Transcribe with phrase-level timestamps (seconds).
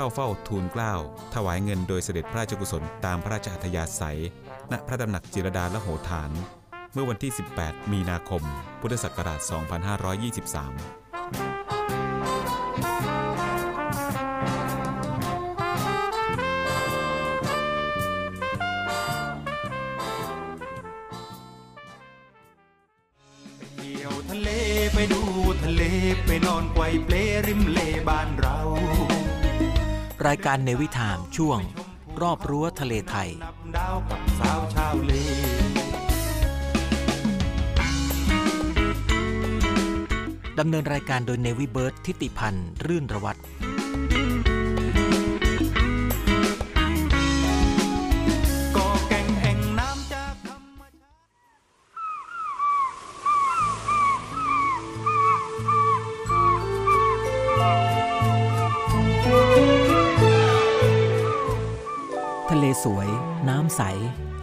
[0.00, 0.94] เข้าเฝ้าทูลเกล้า
[1.34, 4.20] ถวายเงินโดยเสด็จพระราชกุศลตามพระราชอัธยาศัย
[4.72, 6.30] ณพระตำหนักจิรดาละโหฐาน
[6.92, 8.42] เมื่อวันที่ 18 มีนาคม
[8.80, 10.97] พุทธศักราช 2523
[30.28, 31.58] รายการเนวิทามช่วง
[32.22, 33.30] รอบรั้วทะเลไทย
[33.76, 35.12] ดาวกับสาวชาวเล
[40.58, 43.40] ดำเนินรายการโดยเนวิเบิร์ตทิติพันธ์ รื่นระวัตร
[62.84, 63.08] สวย
[63.48, 63.82] น้ำใส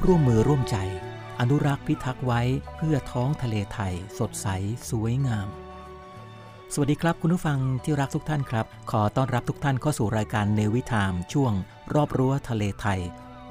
[0.06, 0.78] ร่วมมือร่วมใจ
[1.40, 2.42] อนุรักษ์พิทักษ์ไว้
[2.76, 4.48] เพื่อท้องทะเลไทย สดใส
[4.90, 5.48] สวยงาม
[6.74, 11.54] สวัสดีครับคุณผู้ฟังที่รักทุกท่านครับ ขอต้อนรับทุกท่านเข้าสู่รายการเนวิทามช่วง
[11.94, 13.00] รอบรั้วทะเลไทย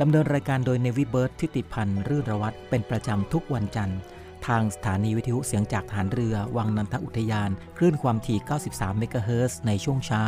[0.00, 3.98] ดำเนินรายการโดยเนวิเบิร์ตทิติพันธ์รื่นระวัตเป็นประจำทุกวันจันทร์
[4.46, 8.38] ทางสถานีวิทยุเสียงจากฐานเรือ วังนันทอุทยาน คลื่นความถี่
[8.68, 10.24] 93 เมกะเฮิรตซ์ในช่วงเช้า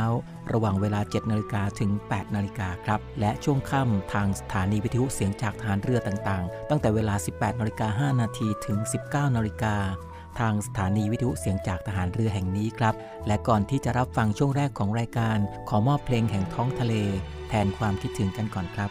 [0.52, 8.78] ระหว่างเวลา 7 นาฬิกาถึง 8 นาฬิกาครับ และช่วงค่ำทางสถานีวิทยุเสียงจากฐานเรือต่างๆ ตั้งแต่เวลา 18 นาฬิกา 5 นาทีถึง
[9.08, 9.76] 19 นาฬิกา
[10.38, 12.94] ทางสถานีวิทยุเสียงจากทหารเรือแห่งนี้ครับ
[13.26, 15.38] และก่อนที่จะรับฟังช่วงแรกของรายการ
[15.68, 16.94] ขอมอบเพลงแห่งท้องทะเล
[17.48, 18.90] แทนความคิดถึงกันก่อนครับ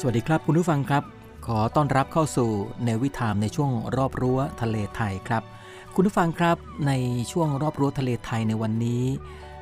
[0.00, 1.02] สวัสดีครับคุณผู้ฟังครับ
[1.46, 2.50] ขอต้อนรับเข้าสู่
[2.84, 5.42] ในวิถามในช่วงรอบรั้วทะเลไทยครับ
[5.94, 6.56] คุณผู้ฟังครับ
[6.86, 6.92] ใน
[7.32, 9.02] ช่วงรอบรั้วทะเลไทยในวันนี้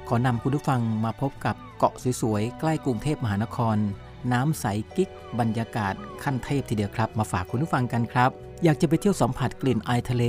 [0.09, 3.77] ขอนำคุณผู้ฟังมาพบกับเกาะสวยๆใกล้กรุงเทพมหานคร
[4.33, 4.65] น้ำใส
[4.97, 5.11] กิ๊ก
[5.41, 8.31] บรรยากาศขั้นเทพทีเดียวครับ มาฝากคุณผู้ฟังกันครับ
[8.65, 10.25] อยากจะไปเที่ยวสัมผัสกลิ่นไอทะเล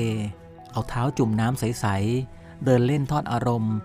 [0.71, 3.75] เอาเท้าจุ่มน้ำใสๆเดินเล่นทอดอารมณ์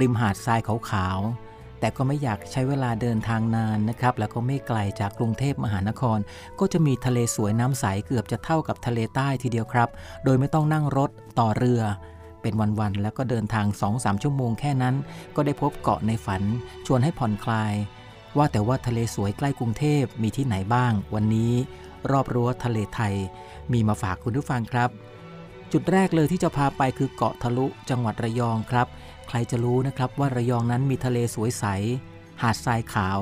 [0.00, 1.51] ริมหาดทรายขาวๆ
[1.82, 6.18] แต่ก็ไม่อยากใช้เวลาเดินทางนานนะครับ แล้วก็ไม่ไกลจากกรุงเทพมหานคร
[6.60, 9.88] ก็จะมีทะเลสวยน้ำใสเกือบจะเท่ากับทะเลใต้ทีเดียวครับ
[10.24, 11.82] โดยไม่ต้องนั่งรถต่อเรือ
[12.42, 14.94] เป็นวันๆแล้วก็เดินทาง 2-3 ชั่วโมงแค่นั้น
[15.36, 16.42] ก็ได้พบเกาะในฝัน
[16.86, 17.74] ชวนให้ผ่อนคลาย
[18.36, 21.52] ว่าแต่ว่าทะเลสวยใกล้กรุงเทพมีที่ไหนบ้าง วันนี้
[22.10, 23.14] รอบรั้วทะเลไทย
[23.72, 24.90] มีมาฝากคุณผู้ฟังครับ
[25.72, 28.86] จุดแรกเลยที่จะพาไปคือเกาะทะลุจังหวัดระยองครับ
[29.34, 31.64] ใครจะรู้นะครับว่าระยองนั้นมีทะเลสวยใส
[32.42, 33.18] หาดทรายขาว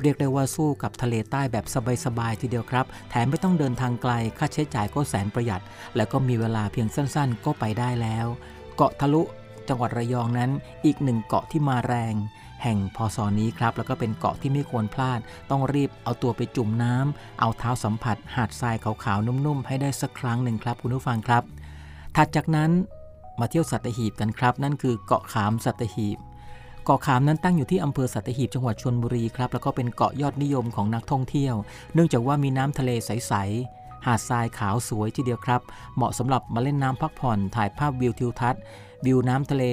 [0.00, 1.66] เรียกได้ว่าสู้กับทะเลใต้แบบ
[2.04, 5.62] สบายๆทีเดียวครับ แถมไม่ต้องเดินทางไกล ค่าใช้จ่ายก็แสนประหยัด
[5.96, 8.26] แล้วก็มีเวลาเพียงสั้นๆ ก็ไปได้แล้ว
[8.76, 9.22] เกาะทะลุ
[9.68, 10.50] จังหวัดระยองนั้น
[10.84, 12.14] อีกหนึ่งเกาะที่มาแรง
[12.62, 15.20] แห่งพศนี้ครับ แล้วก็เป็นเกาะที่ไม่ควรพลาด
[15.50, 21.42] ต้องรีบเอาตัวไปจุ่มน้ำเอาเท้าสัมผัส หาดทรายขาวๆนุ่มๆ ให้ได้สักครั้งหนึ่งครับคุณผู้ฟังครับ
[22.16, 22.72] ถัดจากนั้น
[23.40, 26.18] มาเที่ยวสัตหีบกันครับ นั่นคือเกาะขามสัตหีบ
[26.84, 31.54] เกาะขามนั้นตั้งอยู่ที่อำเภอสัตหีบจังหวัดชลบุรีครับ แล้วก็เป็นเกาะยอดนิยมของนักท่องเที่ยว
[31.94, 35.60] เนื่องจากว่ามีน้ำทะเลใสๆหาดทรายขาวสวยทีเดียวครับ
[35.96, 38.62] เหมาะสำหรับมาเล่นน้ำพักผ่อนถ่ายภาพวิวทิวทัศน์
[39.06, 39.64] วิวน้ำทะเล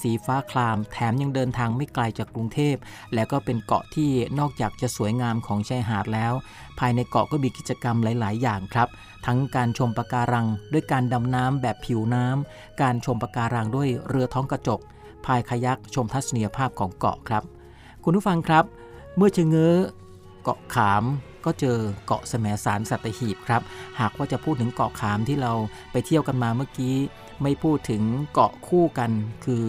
[0.00, 2.76] สีฟ้าคราม แถมยังเดินทางไม่ไกลจากกรุงเทพ
[3.14, 6.32] และก็เป็นเกาะที่นอกจากจะสวยงามของชายหาดแล้ว
[6.78, 8.88] ภายในเกาะก็มีกิจกรรมหลาย ๆ อย่างครับ
[9.26, 14.80] ทั้งการชมปะการังด้วยการดำน้ำแบบผิวน้ำ การชมปะการังด้วยเรือท้องกระจก
[15.24, 17.42] พายคายักชมทัศนียภาพของเกาะครับ
[18.04, 18.64] คุณผู้ฟังครับ
[19.16, 19.76] เมื่อเชงเง้อ
[20.42, 21.04] เกาะขาม
[21.44, 23.62] ก็เจอเกาะแสมสารสัตหีบครับ
[24.00, 25.52] หากว่าจะพูดถึงเกาะขามที่เรา
[25.92, 26.94] ไปเที่ยวกันมาเมื่อกี้
[27.42, 28.02] ไม่พูดถึง
[28.32, 29.10] เกาะคู่กัน
[29.44, 29.64] คือ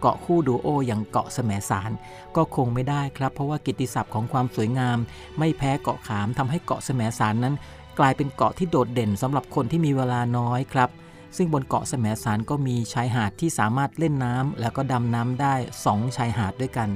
[0.00, 1.90] เกาะคู่ดูโออย่างเกาะแสมสาร
[2.36, 4.98] ก็คงไม่ได้ครับ เพราะว่ากิตติศัพท์ของความสวยงาม
[5.38, 7.54] ไม่แพ้เกาะขามทำให้เกาะแสมสารนั้น
[7.98, 10.90] กลายเป็นเกาะที่โดดเด่นสำหรับคนที่มีเวลาน้อยครับ
[11.36, 15.54] ซึ่งบนเกาะแสมสารก็มีชายหาดที่สามารถเล่นน้ำแล้วก็ดำน้ำได้
[15.84, 16.88] 2 ชายหาดด้วยกัน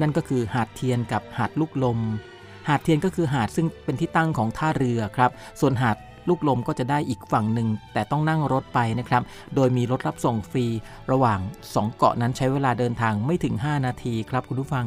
[0.00, 1.98] นั่นก็คือหาดเทียนกับหาดลูกลม
[2.68, 5.96] หาดเทียนก็คือหาดซึ่งเป็นที่ตั้งของท่าเรือครับ ส่วนหาด
[6.28, 9.22] ลูกลมก็จะได้อีกฝั่งหนึ่ง แต่ต้องนั่งรถไปนะครับ
[9.54, 10.66] โดยมีรถรับส่งฟรี
[11.10, 14.86] ระหว่าง 2 เกาะนั้นใช้เวลาเดินทางไม่ถึง 5 นาทีครับคุณผู้ฟัง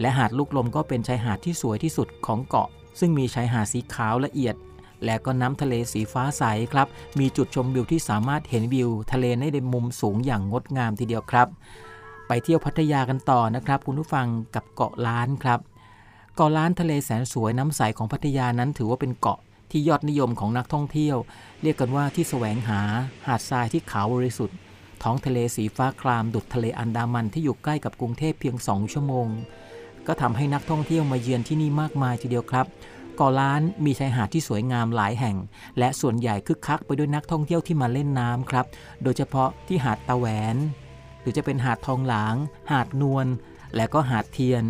[0.00, 2.68] และหาดลูกลมก็เป็นชายหาดที่สวยที่สุดของเกาะ
[3.00, 4.54] ซึ่งมีชายหาดสีขาวละเอียด
[5.04, 6.42] และก็น้ำทะเลสีฟ้าใส
[6.72, 6.88] ครับ
[7.18, 11.48] มีจุดชมวิวที่สามารถเห็นวิว ทะเลในมุมสูงอย่างงดงามทีเดียวครับ
[12.28, 15.60] ไปเที่ยวพัทยากันต่อนะครับ คุณผู้ฟังกับเกาะล้านครับ
[16.36, 19.38] เกาะล้านทะเลแสนสวยน้ำใสของพัทยานั้นถือว่าเป็นเกาะ
[19.70, 21.16] ที่ยอดนิยมของนักท่องเที่ยว
[21.62, 22.80] เรียกกันว่าที่แสวงหา
[23.26, 24.56] หาดทรายที่ขาวบริสุทธิ์
[25.02, 29.26] ท้องทะเลสีฟ้าครามดุจทะเลอันดามันที่อยู่ใกล้กับกรุงเทพเพียง 2 ชั่วโมง
[30.06, 32.66] ก็ทำให้นักท่องเที่ยวมาเยือนที่นี่มากมายทีเดียวครับ
[33.20, 35.36] กาะล้านมีชายหาดที่สวยงามหลายแห่ง
[35.78, 38.66] และส่วนใหญ่คึกคักไปด้วยนักท่องเที่ยวที่มาเล่นน้ำครับ
[39.02, 40.56] โดยเฉพาะที่หาดตะแหวน
[41.20, 42.34] หรือจะเป็นหาดทองหลาง
[42.70, 43.26] หาดนวล
[43.76, 44.64] และก็หาดเทียน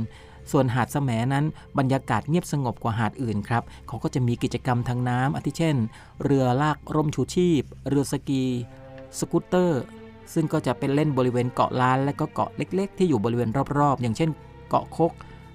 [0.50, 1.44] ส่วนหาดแสมนั้น
[1.78, 5.76] บรรยากาศเงียบสงบกว่าหาดอื่นครับ เขาก็จะมีกิจกรรมทางน้ำอาทิเช่น
[6.24, 8.44] เรือลากร่มชูชีพ เรือสกี
[9.18, 9.82] สกูตเตอร์
[10.34, 14.30] ซึ่งก็จะเป็นเล่นบริเวณเกาะล้าน และก็เกาะเล็ก ๆ ที่อยู่บริเวณรอบๆ อย่างเช่น
[14.68, 15.12] เกาะคก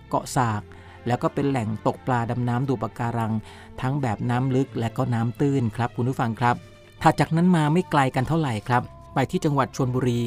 [0.10, 0.62] เกาะสาก
[1.08, 3.34] แล้วก็เป็นแหล่งตกปลาดำน้ำดูปะการัง
[3.82, 6.56] ทั้งแบบน้ำลึกและก็น้ำตื้นครับคุณผู้ฟังครับ
[7.02, 8.84] ถัดจากนั้นมาไม่ไกลกันเท่าไหร่ครับ
[9.14, 10.22] ไปที่จังหวัดชลบุรี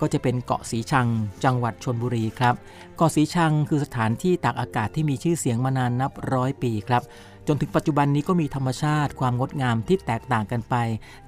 [0.00, 1.08] ก็จะเป็นเกาะสีชัง
[1.44, 2.54] จังหวัดชลบุรีครับ
[2.96, 7.02] เกาะสีชังคือสถานที่ตากอากาศที่มีชื่อเสียงมานานนับร้อยปีครับ
[7.48, 10.74] จนถึงปัจจุบันนี้ก็มีธรรมชาติความงดงามที่แตกต่างกันไป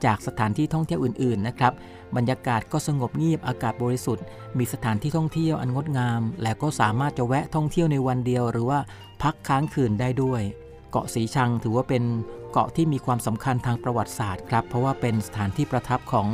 [0.05, 1.73] จากสถานที่ท่องเที่ยวอื่นๆนะครับ
[2.17, 4.25] บรรยากาศก็สงบเงียบอากาศบริสุทธิ์
[4.59, 8.79] มีสถานที่ท่องเที่ยวอันงดงาม และก็สามารถจะแวะท่องเที่ยวในวันเดียว หรือว่า
[9.23, 10.43] พักค้างคืนได้ด้วย
[10.91, 12.05] เกาะสีชังถือว่าเป็น
[12.53, 16.29] เกาะที่มีความสำคัญทางประวัติศาสตร์ครับเพราะว่าเป็นสถานที่ประทับของ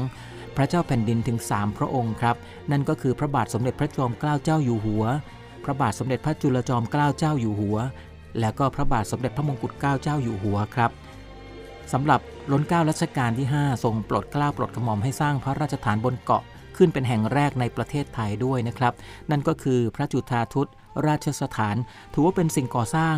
[0.57, 2.37] พระเจ้าแผ่นดินถึง 3 พระองค์ครับ
[2.71, 5.05] นั่นก็คือพระบาทสมเด็จพระจอมเกล้าเจ้าอยู่หัว
[5.65, 7.79] พระบาทสมเด็จพระจุลจอมเกล้าเจ้าอยู่หัว
[8.41, 10.91] และก็พระบาทสมเด็จพระมงกุฎเกล้าเจ้าอยู่หัวครับ
[11.93, 12.21] สำหรับ
[12.53, 16.43] รัชการัชกาลที่ 5 ทรงโปรดเกล้าโปรดกระหม่อมให้สร้างพระราชฐานบนเกาะ
[16.77, 18.93] ขึ้นเป็นแห่งแรกในประเทศไทยด้วยนะครับ
[19.31, 20.67] นั่นก็คือพระจุฑาทุต
[21.07, 21.77] ราชสถาน
[22.13, 23.17] ถือว่าเป็นสิ่งก่อสร้าง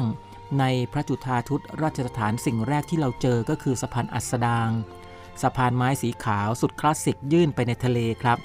[0.61, 4.69] ในพระจุฑาทุตราชสถานสิ่งแรกที่เราเจอก็คือสะพานอัสดาง
[5.43, 8.39] สะพานไม้สีขาวสุดคลาสสิกยื่นไปในทะเลครับ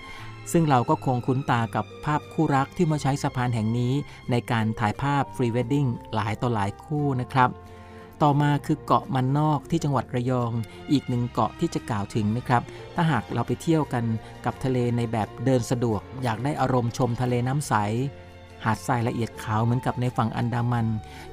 [0.52, 3.94] ซึ่งเราก็คงคุ้นตากับภาพคู่รักที่มาใช้สะพานแห่งนี้
[4.32, 7.50] ในการถ่ายภาพฟรีเวดดิ้งหลายต่อหลายคู่นะครับ
[8.24, 10.52] ต่อมาคือเกาะมันนอกที่จังหวัดระยอง
[10.92, 12.62] อีกหนึ่งเกาะที่จะกล่าวถึงนะครับ
[12.96, 14.04] ถ้าหากเราไปเที่ยวกัน
[14.46, 17.74] กับทะเลในแบบเดินสะดวก อยากได้อารมณ์ชมทะเลน้ำใส
[18.66, 20.88] หาดทรายละเอียดขาวเหมือนกับในฝั่งอันดามัน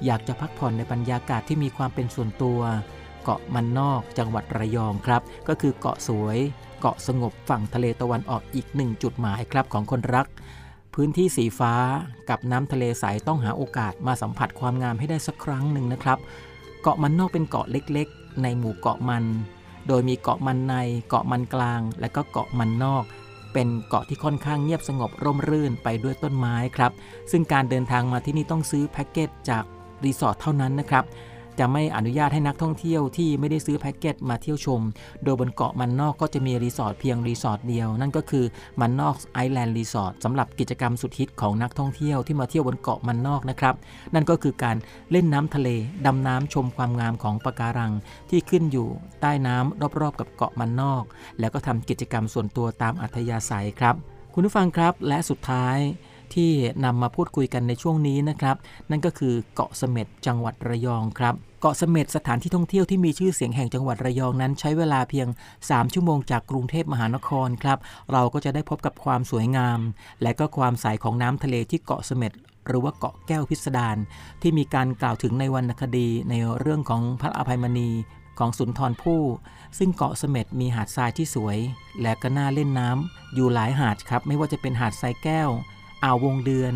[0.04, 2.60] อยากจะพักผ่อนในบรรยากาศที่มีความเป็นส่วนตัว
[3.24, 6.38] เกาะมันนอกจังหวัดระยองครับ ก็คือเกาะสวย
[6.86, 10.26] เกาะสงบฝั่งทะเลตะวันออกอีกหนึ่งจุดหมายครับของคนรัก
[10.94, 11.74] พื้นที่สีฟ้า
[12.28, 16.18] กับน้ำทะเลใสต้องหาโอกาสมาสัมผัสความงามให้ได้สักครั้งหนึ่งนะครับ
[16.82, 19.24] เกาะมันนอกเป็นเกาะเล็กๆ ในหมู่เกาะมัน
[19.88, 20.74] โดยมีเกาะมันใน
[21.08, 23.04] เกาะมันกลาง และก็เกาะมันนอก
[23.52, 26.92] เป็นเกาะที่ค่อนข้างเงียบสงบร่มรื่นไปด้วยต้นไม้ครับ
[27.30, 29.64] ซึ่งการเดินทางมาที่นี่ต้องซื้อแพ็กเกจจาก
[30.04, 31.04] รีสอร์ทเท่านั้นนะครับ
[31.58, 34.80] จะไม่อนุญาตให้นักท่องเที่ยวที่ไม่ได้ซื้อแพ็กเกจมาเที่ยวชม
[35.24, 38.44] โดยบนเกาะมันนอกก็จะมีรีสอร์ทเพียงรีสอร์ทเดียว นั่นก็คือ
[38.80, 43.74] มันนอกไอแลนด์รีสอร์ทสำหรับกิจกรรมสุดฮิตของนักท่องเที่ยวที่มาเที่ยวบนเกาะมันนอกนะครับ
[44.14, 44.76] นั่นก็คือการ
[45.10, 45.68] เล่นน้ำทะเล
[46.06, 47.92] ดำน้ำชมความงามของปะการัง
[48.30, 48.88] ที่ขึ้นอยู่
[49.20, 51.02] ใต้น้ำรอบๆ กับเกาะมันนอก
[51.40, 53.94] แล้วก็ทำกิจกรรมส่วนตัวตามอัธยาศัยครับ
[54.34, 55.78] คุณผู้ฟังครับและสุดท้าย
[56.36, 56.52] ที่
[56.84, 58.56] นำมาพูดคุยกันในช่วงนี้นะครับ
[58.90, 65.28] นั่นก็คือเกาะเสม็ดจังหวัดระยองครับเกาะเสม็ดสถานที่ท่องเที่ยวที่มีชื่อเสียงแห่งจังหวัดระยองนั้น ใช้เวลาเพียง
[65.60, 67.78] 3 ชั่วโมงจากกรุงเทพมหานครครับ
[68.12, 69.78] เราก็จะได้พบกับความสวยงาม
[70.22, 72.32] และก็ความใสของน้ำทะเลที่เกาะเสม็ด
[72.66, 73.96] หรือว่าเกาะแก้วพิสดาร
[74.42, 77.90] ที่มีการกล่าวถึงในวรรณคดีในเรื่องของพระอภัยมณี
[78.38, 79.22] ของสุนทรภู่
[79.78, 81.58] ซึ่งเกาะเสม็ดมีหาดทรายที่สวย
[82.02, 85.50] และก็น่าเล่นน้ำอยู่หลายหาดครับ ไม่ว่าจะเป็นหาดทรายแก้ว
[86.04, 86.74] อ่าววงเดือน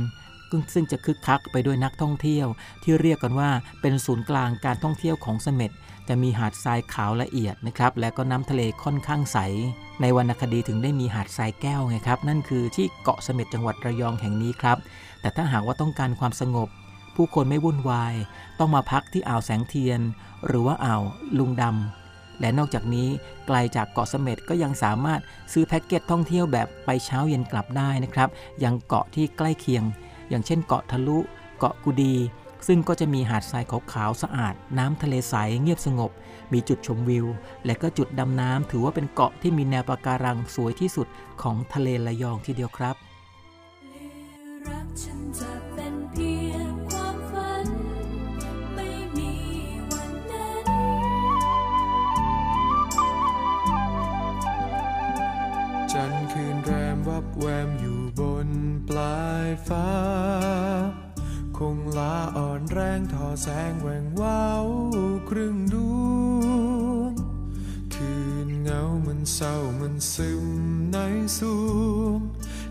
[0.74, 2.46] ซึ่งจะคึกคักไปด้วยนักท่องเที่ยว
[2.82, 5.70] ที่เรียกกันว่าเป็นศูนย์กลางการท่องเที่ยวของเสม็ด
[6.08, 9.38] จะมีหาดทรายขาวละเอียดนะครับ และก็น้ำทะเลค่อนข้างใส
[10.00, 14.78] ในวรรณคดีถึงได้มีหาดทรายแก้วไงครับ นั่นคือที่เกาะเสม็ดจังหวัดระยองแห่งนี้ครับ
[15.20, 16.68] แต่ถ้าหากว่าต้องการความสงบ
[17.16, 18.14] ผู้คนไม่วุ่นวาย
[18.58, 20.00] ต้องมาพักที่อ่าวแสงเทียน
[20.46, 21.02] หรือว่าอ่าว
[21.38, 21.97] ลุงดำ
[22.40, 23.08] และนอกจากนี้
[23.46, 25.20] ไกลจากเกาะเสม็ดก็ยังสามารถ
[25.52, 28.28] ซื้อแพ็กเกจท่องเที่ยวแบบไปเช้าเย็นกลับได้นะครับ
[28.64, 29.84] ยังเกาะที่ใกล้เคียง
[30.28, 31.18] อย่างเช่นเกาะทะลุ
[31.58, 32.14] เกาะกุดี
[32.66, 36.10] ซึ่งก็จะมีหาดทรายขาวๆสะอาด น้ำทะเลใสเงียบสงบ
[36.52, 37.26] มีจุดชมวิว
[37.66, 41.06] และก็จุดดำน้ำถือว่าเป็นเกาะที่มีแนวปะการังสวยที่สุด
[41.42, 42.96] ของทะเลระยองทีเดียวครับ
[57.08, 58.48] วับแวมอยู่บน
[58.88, 59.90] ปลายฟ้า
[61.58, 64.66] คงลาอ่อนแรงทอแสงแหวงว้าว
[65.28, 66.42] ครึ่งดว
[67.10, 67.12] ง
[67.94, 68.14] คื
[68.46, 70.46] นเงามันเศร้ามันซึม
[70.92, 70.98] ใน
[71.38, 72.18] สวง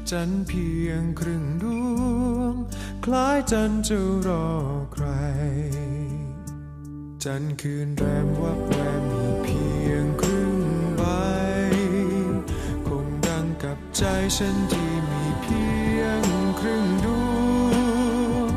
[0.09, 2.53] จันเพียงครึ่งดวง
[3.05, 4.47] คล้ายจันจะรอ
[4.93, 5.05] ใคร
[7.23, 9.56] จันคืนแรมวับแวมมีเพียง
[14.01, 14.05] ใจ
[14.37, 15.63] ฉันที่มีเพี
[15.99, 16.23] ยง
[16.59, 17.07] ครึ่งด
[17.63, 18.51] วง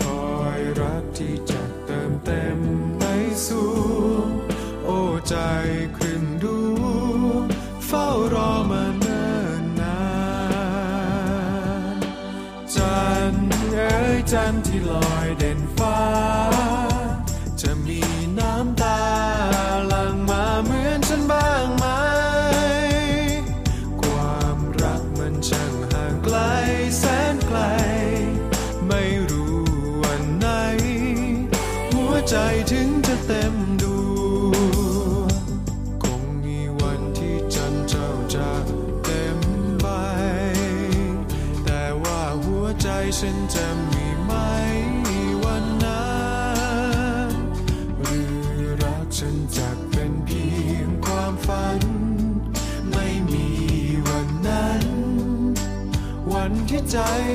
[0.00, 2.58] คอยรักที่จะเติมเต็ม
[2.98, 3.04] ใน
[3.46, 4.28] สวง
[4.84, 5.36] โอ้ใจ
[5.96, 6.46] ครึ่งด
[6.80, 6.84] ว
[7.40, 7.42] ง
[7.86, 10.02] เฝ้ารอมาเนิ่นนา
[11.96, 11.98] น
[12.74, 13.02] จั
[13.32, 13.34] น
[13.72, 15.28] เอ๋ยจันที่ลอย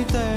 [0.08, 0.29] ใ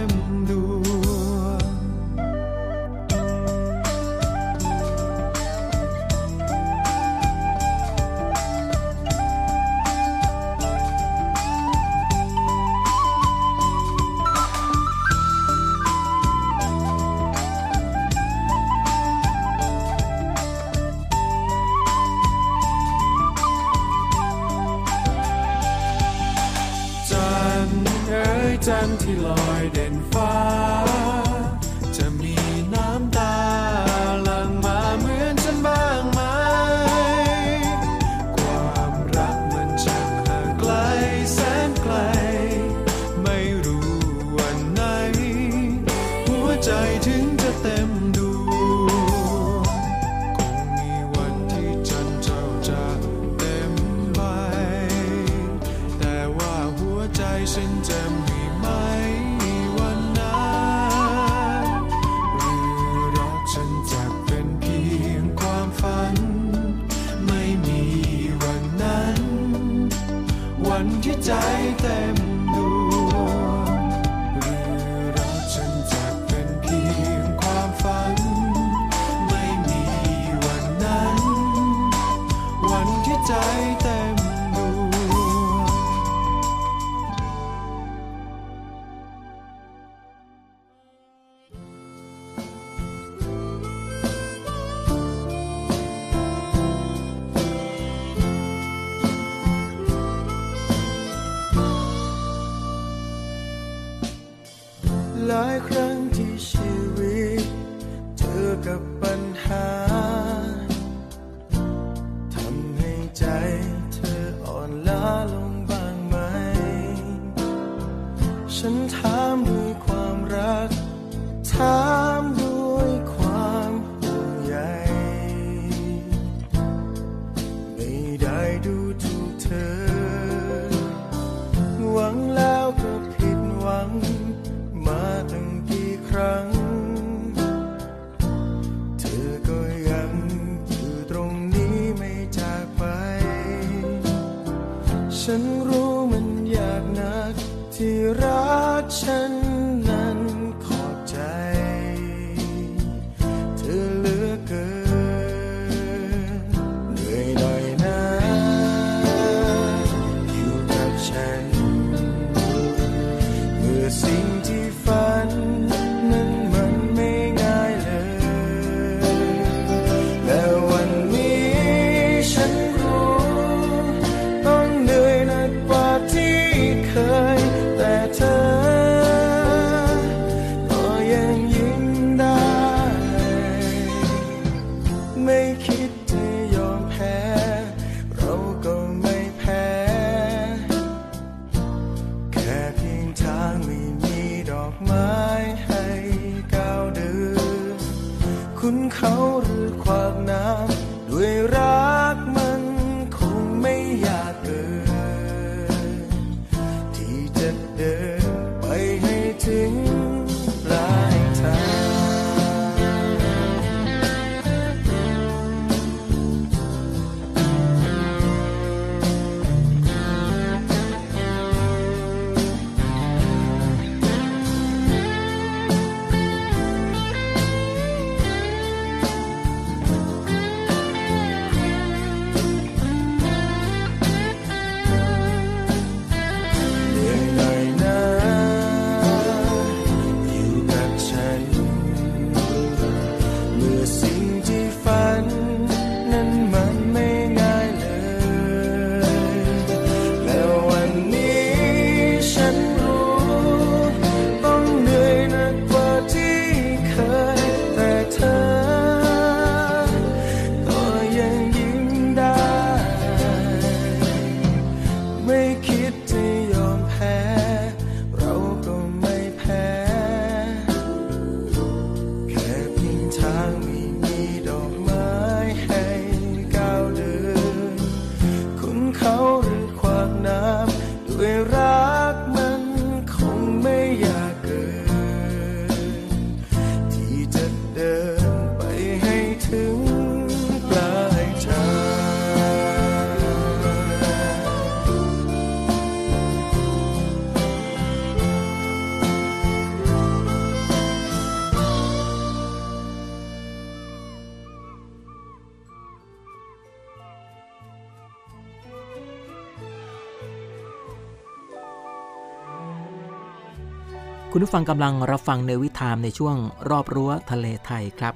[314.35, 316.37] คุณผู้ฟังกำลังรับฟังในวิถามในช่วง
[316.71, 318.15] รอบรั้วทะเลไทยครับ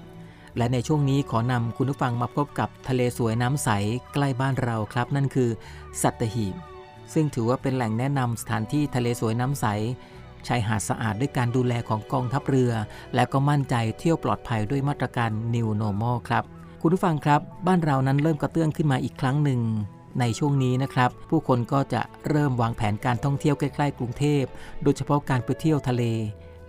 [0.57, 3.69] และในช่วงนี้ขอนำคุณผู้ฟังมาพบกับทะเลสวยน้ำใส
[4.13, 5.51] ใกล้บ้านเราครับ นั่นคือ
[6.03, 6.55] สัตหีบ
[7.13, 9.67] ซึ่งถือว่าเป็นแหล่งแนะนำสถานที่ทะเลสวยน้ำใส
[10.47, 12.73] ชายหาดสะอาดด้วยการดูแลของกองทัพเรือ
[13.15, 16.45] และก็มั่นใจเที่ยวปลอดภัยด้วยมาตรการ New Normal ครับ
[16.83, 19.61] คุณผู้ฟังครับ บ้านเรานั้นเริ่มกระเตื้องขึ้นมาอีกครั้งหนึ่ง
[20.21, 24.45] ในช่วงนี้นะครับ ผู้คนก็จะเริ่มวางแผนการท่องเที่ยวใกล้ๆกรุงเทพ
[24.83, 26.03] โดยเฉพาะการไปเที่ยวทะเล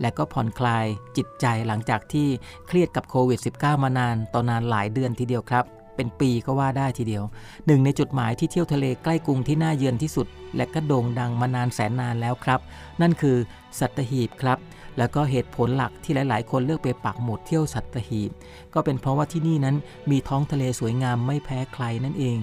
[0.02, 0.86] และก็ผ่อนคลาย
[1.18, 2.28] จิตใจหลังจากที่
[2.68, 7.24] เครียดกับโควิด -19 มานานต่อนานหลายเดือนทีเดียวครับ เป็นปีก็ว่าได้ทีเดียว
[7.68, 12.60] หนึ่งในจุดหมายที่เที่ยวทะเลใกล้กรุงที่น่าเยือนที่สุด และก็โด่งดังมานานแสนนานแล้วครับ
[13.02, 13.38] นั่นคือ
[13.80, 14.58] สัตหีบครับ
[14.98, 18.32] แล้วก็เหตุผลหลักที่หลาย ๆ คนเลือกไปปักหมุดเที่ยวสัตหีบ
[18.74, 19.76] ก็เป็นเพราะว่าที่นี่นั้น
[20.12, 22.40] มีท้องทะเลสวยงามไม่แพ้ใครนั่นเอง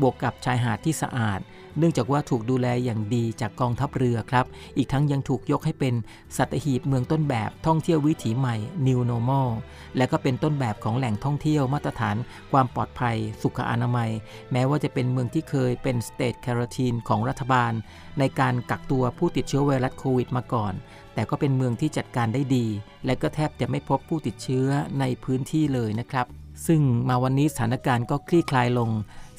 [0.00, 1.40] บวกกับชายหาดที่สะอาด
[1.78, 5.94] เนื่องจากว่าถูกดูแลอย่างดีจากกองทัพเรือครับ อีกทั้งยังถูกยกให้เป็น
[6.36, 8.56] สัตหีบเมืองต้นแบบท่องเที่ยววิถีใหม่
[8.86, 9.48] New Normal
[9.96, 12.16] และก็เป็นต้นแบบของแหล่งท่องเที่ยวมาตรฐาน
[12.52, 14.10] ความปลอดภัย สุขอนามัย
[14.52, 17.72] แม้ว่าจะเป็นเมืองที่เคยเป็น State Quarantine ของรัฐบาล
[18.18, 20.72] ในการกักตัวผู้ติดเชื้อไวรัสโควิดมาก่อน
[21.14, 22.66] แต่ก็เป็นเมืองที่จัดการได้ดี
[23.06, 24.68] และก็แทบจะไม่พบผู้ติดเชื้อ
[25.00, 26.26] ในพื้นที่เลยนะครับ
[26.66, 28.90] ซึ่งมาวันนี้สถานการณ์ก็คลี่คลายลง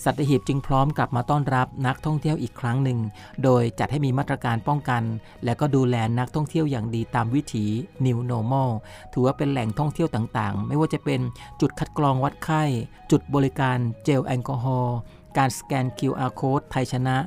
[0.03, 2.99] สัตหีบจึงพร้อมกลับมาต้อนรับนักท่องเที่ยวอีกครั้งหนึ่ง
[3.43, 5.03] โดยจัดให้มีมาตรการป้องกัน
[5.45, 7.65] และก็ดูแลนักท่องเที่ยวอย่างดีตามวิถี
[8.05, 8.69] New Normal
[9.13, 11.19] ถือว่าเป็นแหล่งท่องเที่ยวต่างๆ ไม่ว่าจะเป็น
[11.61, 12.63] จุดคัดกรองวัดไข้
[13.11, 14.97] จุดบริการเจลแอลกอฮอล์
[15.37, 17.17] การสแกน QR code ไทยชนะ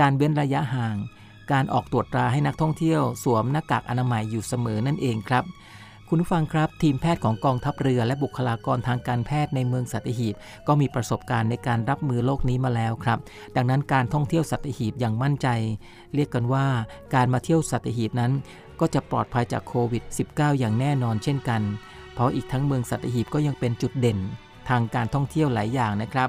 [0.00, 0.96] การเว้นระยะห่าง
[1.52, 5.44] การออกตรวจตราให้นักท่องเที่ยว สวมหน้ากากอนามัยอยู่เสมอนั่นเองครับ
[6.16, 10.34] คุณผู้ฟังครับ ทีมแพทย์ของกองทัพเรือและบุคลากรทางการแพทย์ในเมืองสัตหีบ
[10.68, 13.18] ก็มีประสบการณ์ในการรับมือโรคนี้มาแล้วครับ
[13.56, 15.48] ดังนั้นการท่องเที่ยวสัตหีบอย่างมั่นใจ
[16.14, 16.66] เรียกกันว่า
[17.14, 18.32] การมาเที่ยวสัตหีบนั้น
[18.80, 21.62] ก็จะปลอดภัยจากโควิด -19 อย่างแน่นอนเช่นกัน
[22.14, 24.18] เพราะอีกทั้งเมืองสัตหีบก็ยังเป็นจุดเด่น
[24.68, 26.28] ทางการท่องเที่ยวหลายอย่างนะครับ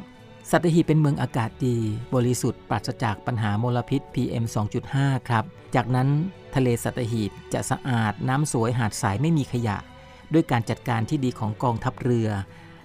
[0.51, 1.75] สัตหีบเป็นเมืองอากาศดี
[2.15, 4.45] บริสุทธิ์ปราศจากปัญหามลพิษ PM
[4.85, 5.43] 2.5 ครับ
[5.75, 6.09] จากนั้น
[6.55, 9.77] ทะเลสัตหีบจะสะอาดน้ำสวยหาดใสไม่มีขยะ
[10.33, 12.29] ด้วยการจัดการที่ดีของกองทัพเรือ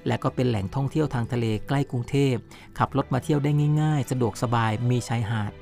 [0.07, 2.35] และก็เป็นแหล่งท่องเที่ยวทางทะเลใกล้กรุงเทพ
[2.79, 3.51] ขับรถมาเที่ยวได้
[3.83, 5.53] ง่าย ๆ สะดวกสบายมีชายหาด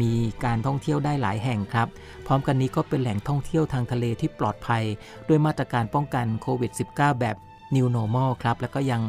[0.00, 0.12] มี
[0.44, 1.88] การท่องเที่ยวได้หลายแห่งครับ
[2.26, 4.84] พร้อมกันนี้ก็เป็นแหล่งท่องเที่ยวทางทะเลที่ปลอดภัย
[5.28, 7.36] ด้วยมาตรการป้องกันโควิด -19 แบบ
[7.74, 9.02] New Normal ครับ แล้วก็ยัง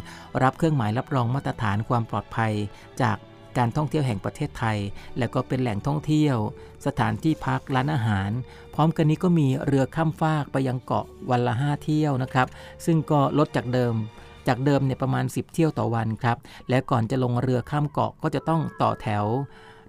[0.43, 2.51] รับเครื่องหมายรับรองมาตรฐานความปลอดภัย
[3.01, 3.17] จาก
[3.57, 4.77] การท่องเที่ยวแห่งประเทศไทย
[5.17, 6.37] และก็เป็นแหล่งท่องเที่ยว
[6.85, 8.29] สถานที่พักร้านอาหาร
[8.75, 12.47] พร้อมกันนี้ก็มีเรือข้ามฟากไปยังเกาะวันละ 5 เที่ยวนะครับ
[12.85, 13.93] ซึ่งก็ลดจากเดิม
[14.47, 16.37] จากเดิมเนี่ยประมาณ 10 เที่ยวต่อวันครับ
[16.69, 19.25] และก่อนจะลงเรือข้ามเกาะก็จะต้องต่อแถว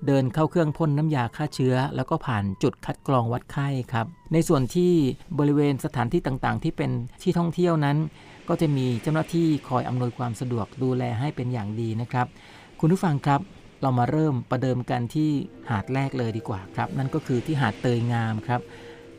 [0.07, 4.93] เดินเข้าเครื่องพ่นน้ำยาฆ่าเชื้อ แล้วก็ผ่านจุดคัดกรองวัดไข้ครับ ในส่วนที่
[5.39, 6.91] บริเวณสถานที่ต่างๆ ที่เป็น
[7.23, 7.97] ที่ท่องเที่ยวนั้น
[8.49, 12.27] ก็จะมีเจ้าหน้าที่คอยอำนวยความสะดวกดูแลให้เป็นอย่างดีนะครับ
[12.81, 13.41] คุณผู้ฟังครับ
[13.83, 15.31] เรามาเริ่มประเดิมกันที่
[15.71, 18.61] หาดแรกเลยดีกว่าครับ นั่นก็คือที่หาดเตยงามครับ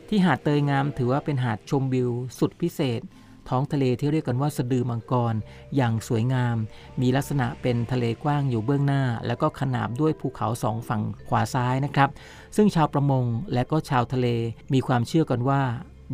[0.08, 3.00] ที่หาดเตยงามถือว่าเป็นหาดชมวิวสุดพิเศษ
[3.48, 5.34] ท้องทะเลที่เรียกกันว่าสะดือมังกร
[5.76, 6.56] อย่างสวยงาม
[7.00, 12.10] มีลักษณะเป็นทะเลกว้างอยู่เบื้องหน้า แล้วก็ขนาบด้วยภูเขาสองฝั่งขวาซ้ายนะครับ
[12.56, 14.26] ซึ่งชาวประมงและก็ชาวทะเล
[14.72, 15.62] มีความเชื่อกันว่า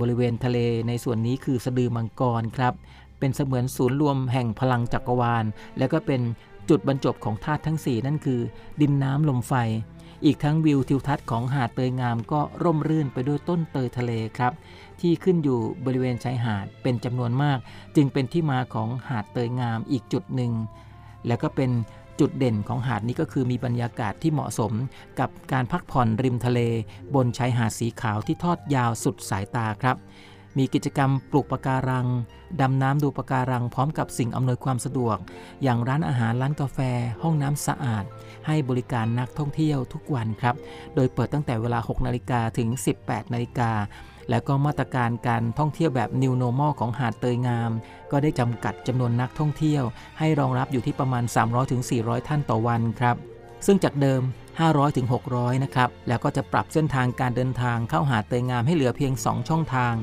[0.01, 2.75] บริเวณทะเลในส่วนนี้คือสะดือมังกรครับ
[3.19, 5.45] เป็นเสมือนศูนย์รวมแห่งพลังจักรวาล
[5.79, 6.21] และก็เป็น
[6.69, 8.41] จุดบรรจบของธาตุทั้ง 4 นั่นคือ
[8.81, 9.55] ดินน้ำลมไฟ
[10.25, 14.53] อีกทั้งวิวทิวทัศน์ของหาดเตยงามก็ร่มรื่นไปด้วยต้นเตยทะเลครับ
[15.01, 17.59] ที่ขึ้นอยู่บริเวณชายหาดเป็นจำนวนมาก
[17.97, 20.53] จึงเป็นที่มาของหาดเตยงามอีกจุดหนึ่ง
[21.27, 21.71] แล้วก็เป็น
[22.21, 24.73] จุดเด่นของหาดนี้ก็คือมีบรรยากาศที่เหมาะสม
[25.21, 26.61] กับการพักผ่อนริมทะเล
[27.15, 29.97] บนชายหาดสีขาวที่ทอดยาวสุดสายตาครับ
[30.59, 32.07] มีกิจกรรมปลูกปะการัง
[32.61, 35.17] ดำน้ำดูปะการังพร้อมกับสิ่งอำนวยความสะดวก
[35.63, 36.79] อย่างร้านอาหารร้านกาแฟ
[37.23, 38.05] ห้องน้ำสะอาด
[38.47, 40.55] ให้บริการนักท่องเที่ยวทุกวันครับ
[40.95, 42.69] โดยเปิดตั้งแต่เวลา 6 นาฬิกาถึง
[43.03, 43.71] 18 นาฬิกา
[44.31, 47.71] แล้วก็มาตรการการท่องเที่ยวแบบ New Normal ของหาดเตยงาม
[48.11, 49.83] ก็ได้จำกัดจำนวนนักท่องเที่ยว
[50.19, 51.25] ให้รองรับอยู่ที่ประมาณ
[51.77, 53.17] 300-400 ท่านต่อวันครับ
[53.67, 54.23] ซึ่งจากเดิม
[54.59, 59.95] 500ถึง600 นะครับ แล้วก็จะปรับเส้นทางการเดินทางเข้าหาดเตยงามให้เหลือเพียง 2 ช่องทาง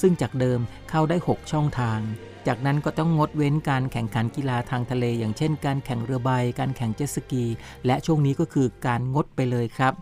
[0.00, 2.00] ซึ่งจากเดิมเข้าได้ 6 ช่องทาง
[2.46, 7.44] จากนั้นก็ต้องงดเว้นการแข่งขันกีฬาทางทะเล อย่างเช่น การแข่งเรือใบ การแข่งเจ็ตสกี
[7.86, 9.94] และช่วงนี้ก็คือการงดไปเลยครับ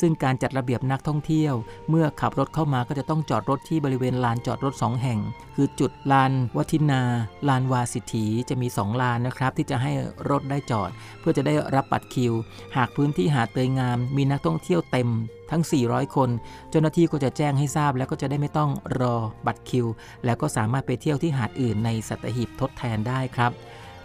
[0.00, 1.54] ซึ่งการจัดระเบียบนักท่องเที่ยว
[1.88, 5.20] เมื่อขับรถเข้ามาก็จะต้องจอดรถที่บริเวณลานจอดรถ 2 แห่ง
[5.54, 7.02] คือจุดลานวัทินา
[7.48, 9.92] ลานวาสิทธีจะมี 2 ลานนะครับ ที่จะให้
[10.30, 12.32] รถได้จอด เพื่อจะได้รับบัตรคิว
[12.76, 15.08] หากพื้นที่หาดเตยงาม มีนักท่องเที่ยวเต็ม
[15.52, 16.30] ทั้ง 400 คน
[16.70, 19.86] เจ้าหน้าที่ก็จะแจ้งให้ทราบ แล้วก็จะได้ไม่ต้องรอบัตรคิว
[20.24, 23.50] แล้วก็สามารถไปเที่ยวที่หาดอื่นในสัตหีบทดแทนได้ครับ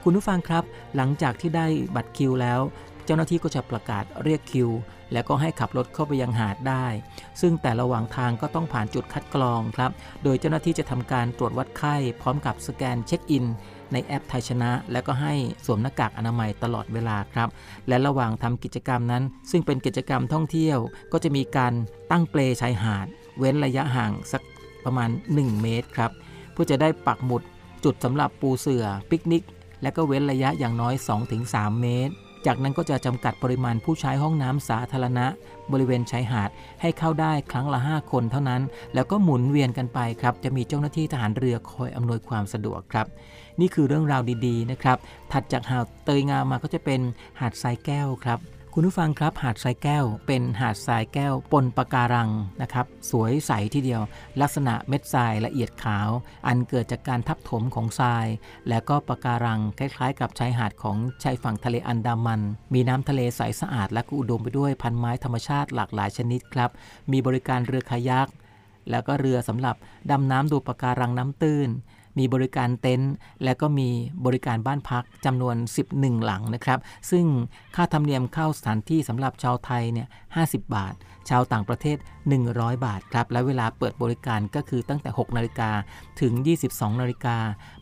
[0.04, 0.64] คุณผู้ฟังครับ
[0.96, 2.60] หลังจากที่ได้บัตรคิวแล้ว
[3.06, 4.70] เจ้าหน้าที่ก็จะประกาศเรียกคิว
[5.14, 6.86] แล้วก็ให้ขับรถเข้าไปยังหาดได้
[7.42, 9.92] ซึ่งแต่ระหว่างทางก็ต้องผ่านจุดคัดกรองครับ
[10.24, 13.46] โดยเจ้าหน้าที่จะทำการตรวจวัดไข้พร้อมกับสแกนเช็คอิน
[13.94, 15.34] ในแอปไทยชนะ แล้วก็ให้
[15.66, 17.50] สวมหน้ากากอนามัยตลอดเวลาครับ
[17.88, 20.78] และระหว่างทำกิจกรรมนั้น ซึ่งเป็นกิจกรรมท่องเที่ยว
[21.12, 21.74] ก็จะมีการ
[22.12, 23.08] ตั้งเปลชายหาด
[23.40, 24.42] เว้นระยะห่างสัก
[24.86, 26.12] ประมาณ 1 เมตรครับ
[26.52, 27.42] เพื่อจะได้ปักหมุด
[27.84, 29.44] จุดสำหรับปูเสือปิกนิก
[29.82, 30.94] และก็เว้นระยะอย่างน้อย
[31.38, 32.14] 2-3 เมตร
[32.48, 35.26] จากนั้นก็จะจำกัดปริมาณผู้ใช้ห้องน้ำสาธารณะ
[35.72, 36.50] บริเวณชายหาด
[36.82, 38.62] ให้เข้าได้ครั้งละ 5 คนเท่านั้น
[38.94, 43.08] แล้วก็หมุนเวียนกันไปครับ จะมีเจ้าหน้าที่ทหารเรือคอยอำนวยความสะดวกครับ
[43.60, 44.98] นี่คือเรื่องราวดีๆนะครับ
[45.32, 47.02] ถัดจากหาดเตยงามมาก็จะเป็น
[47.40, 48.40] หาดทรายแก้วครับ
[48.80, 52.30] คุณผู้ฟังครับ หาดทรายแก้ว เป็นหาดทรายแก้วปนปะการัง
[52.62, 54.02] นะครับ สวยใสทีเดียว
[54.42, 56.10] ลักษณะเม็ดทรายละเอียดขาว
[56.48, 58.28] อันเกิดจากการทับถมของทราย
[58.70, 62.42] และก็ปะการังคล้ายๆ กับชายหาดของชายฝั่งทะเลอันดามัน
[62.74, 66.70] มีน้ำทะเลใสสะอาดและก็อุดมไปด้วยพันไม้ธรรมชาติหลากหลายชนิดครับ
[67.12, 68.28] มีบริการเรือคายัก
[68.90, 69.76] แล้วก็เรือสำหรับ
[70.12, 71.70] ดำน้ำดูปะการังน้ำตื้น
[72.18, 73.90] มีบริการเต็นท์และก็มี
[74.26, 75.56] บริการบ้านพักจำนวน
[75.92, 76.80] 11 หลังนะครับ
[77.12, 77.26] ซึ่ง
[77.76, 80.96] ค่าธรรมเนียมเข้าสถานที่สำหรับชาวไทยเนี่ย50 บาท
[81.30, 81.98] ชาวต่างประเทศ
[82.42, 85.70] 100 บาทครับ และเวลาเปิดบริการก็คือตั้งแต่ 6 นาฬิกา
[86.22, 86.34] ถึง
[86.68, 87.38] 22 นาฬิกา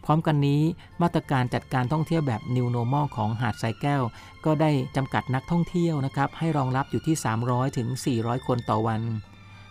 [0.05, 0.61] พร้อมกันนี้
[1.01, 4.01] มาตรการจัดการท่องเที่ยวแบบ New Normal ของหาดทรายแก้ว
[4.45, 7.15] ก็ได้จำกัดนักท่องเที่ยวนะครับ ให้รองรับอยู่ที่
[7.47, 9.01] 300 ถึง 400 คนต่อวัน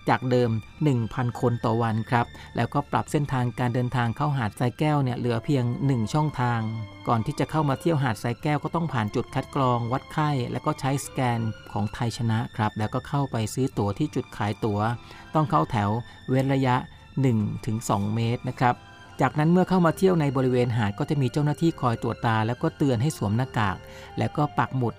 [0.08, 0.50] จากเดิม
[0.94, 6.60] 1,000 คนต่อวันครับ แล้วก็ปรับเส้นทางการเดินทางเข้าหาดทรายแก้วเนี่ยเหลือเพียง 1 ช่องทาง
[7.08, 11.40] ก่อนที่จะเข้ามาเที่ยวหาดทรายแก้วก็ต้องผ่านจุดคัดกรอง วัดไข้ แล้วก็ใช้สแกน
[11.72, 14.80] ของไทยชนะครับ แล้วก็เข้าไปซื้อตั๋วที่จุดขายตั๋ว
[15.34, 15.90] ต้องเข้าแถว
[16.28, 16.76] เว้นระยะ
[17.46, 18.74] 1-2 เมตรนะครับ
[19.20, 23.76] จากนั้นเมื่อเข้ามาเที่ยวในบริเวณหาดก็จะมีเจ้าหน้าที่คอยตรวจตา แล้วก็เตือนให้สวมหน้ากาก
[24.18, 24.94] แล้วก็ปักหมุด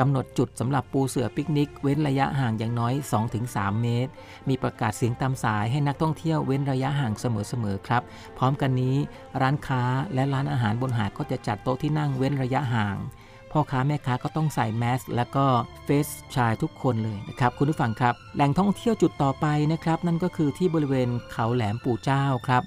[0.00, 2.94] กำหนดจุดสำหรับปูเสือปิกนิก เว้นระยะห่างอย่างน้อย
[3.36, 4.10] 2-3 เมตร
[4.48, 8.02] มีประกาศเสียงตามสายให้นักท่องเที่ยวเว้นระยะห่างเสมอๆครับ
[8.38, 8.96] พร้อมกันนี้
[9.40, 9.82] ร้านค้า
[10.14, 12.96] และร้านอาหารบนหาดก็จะจัดโต๊ะที่นั่งเว้นระยะห่าง
[13.52, 15.46] พ่อค้าแม่ค้าก็ต้องใส่แมสแล้วก็
[15.84, 22.62] เฟสชายทุกคนเลยนะครับ คุณผู้ฟังครับ แหล่งท่องเที่ยวจุดต่อไปนะครับ นั่นก็คือที่บริเวณเขาแหลมปู่เจ้าครับ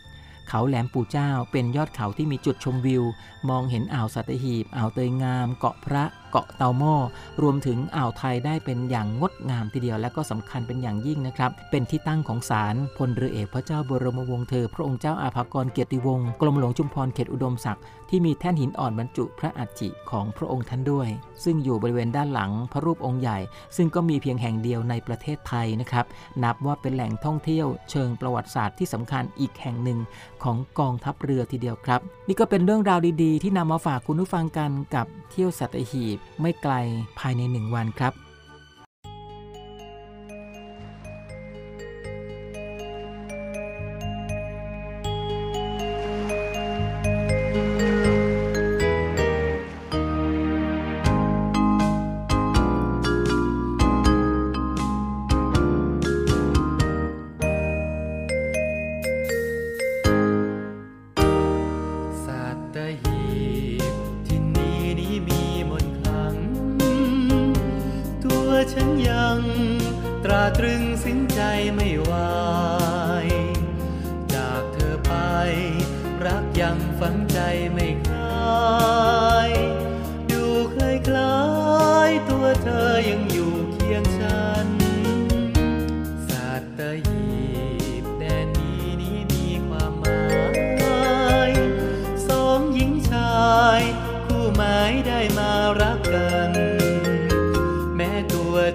[0.49, 3.03] เขาแหลมปู่เจ้าเป็นยอดเขาที่มีจุดชมวิว
[3.49, 6.95] มองเห็นอ่าวสัตหีบ อ่าวเตยงาม เกาะพระ เกาะเตาหม้อ
[7.41, 21.07] รวมถึงอ่าวไทยได้เป็นอย่างงดงามทีเดียว และก็สำคัญเป็นอย่างยิ่งนะครับ เป็นที่ตั้งของศาลพลเรือเอกพระเจ้าบรมวงศ์เธอ พระองค์เจ้าอาภากรเกียรติวงศ์กรมหลวงชุมพรเขตอุดมศักดิ์ที่มีแท่นหินอ่อนบรรจุพระอัฐิของพระองค์ท่านด้วย
[21.43, 23.37] ซึ่งอยู่บริเวณด้านหลังพระรูปองค์ใหญ่
[23.75, 26.05] ซึ่งก็มีเพียงแห่งเดียวในประเทศไทยนะครับ
[26.43, 29.99] นับว่าเป็นแหล่งท่องเที่ยว เชิงประวัติศาสตร์ที่สำคัญอีกแห่งหนึ่ง
[30.43, 36.73] ของกองทัพเรือทีเดียวครับ นี่ก็เป็นเรื่องราวดีๆ ที่นำมาฝากคุณผู้ฟังกันกับเที่ยวสัตหีบไม่ไกล
[37.19, 38.13] ภายในหนึ่งวันครับ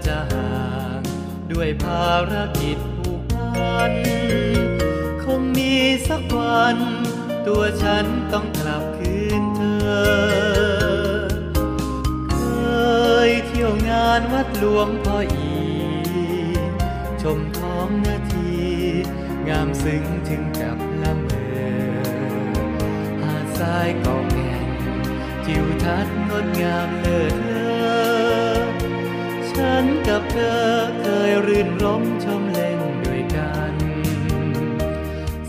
[0.07, 0.53] จะห่า
[0.99, 1.01] ง
[1.53, 3.92] ด้วยภารกิจผูกพัน
[5.25, 5.73] คงมี
[6.09, 6.79] สักวัน
[7.47, 10.05] ตัวฉันต้องกลับคืนเธอ
[12.31, 12.35] เค
[13.29, 15.55] ยเที่ยวงานวัดหลวงพ่ออี
[17.23, 18.55] ชมท้องนาที
[19.49, 21.59] งามซึ้งถึงกับละเมอ
[23.20, 24.68] หาดทรายกาะแก่ง
[25.44, 27.54] ทิวทัศน์งดงามเลิศเล
[29.59, 30.64] ฉันกับเธอ
[31.01, 33.75] เคยรื่นรมชมเล่นด้วยกัน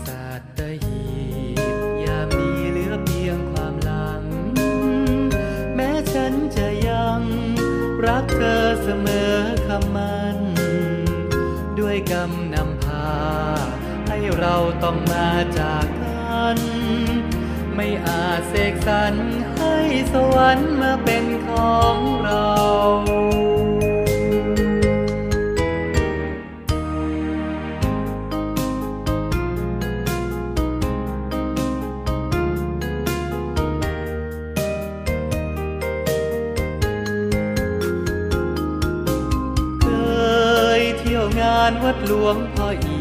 [0.06, 0.26] สั
[0.58, 1.02] ตหี
[1.76, 4.22] บยามนี้เหลือเพียงความหลัง
[5.74, 7.20] แม้ฉันจะยัง
[8.06, 10.38] รักเธอเสมอคำมัน
[11.78, 13.08] ด้วยกำนำพา
[14.08, 16.58] ให้เราต้องมาจากกัน
[17.74, 19.14] ไม่อาจเสกสรร
[19.58, 19.76] ให้
[20.12, 22.52] สวรรค์มาเป็นของเรา
[41.88, 43.00] วัดหลวงพ่ออี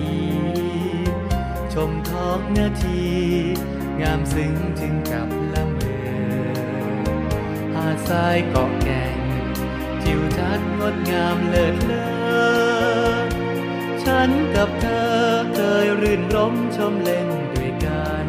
[1.73, 3.03] ชมท้องนาที
[4.01, 6.07] งามซึ้งถึงกับละเมอ
[7.73, 9.17] หาดทรายเกาะแก่ง
[10.01, 12.05] ทิวทัศน์งดงามเลิศเลอ
[14.03, 15.15] ฉันกับเธอ
[15.53, 18.27] เคยรื่นรมชมเล่นด้วยกัน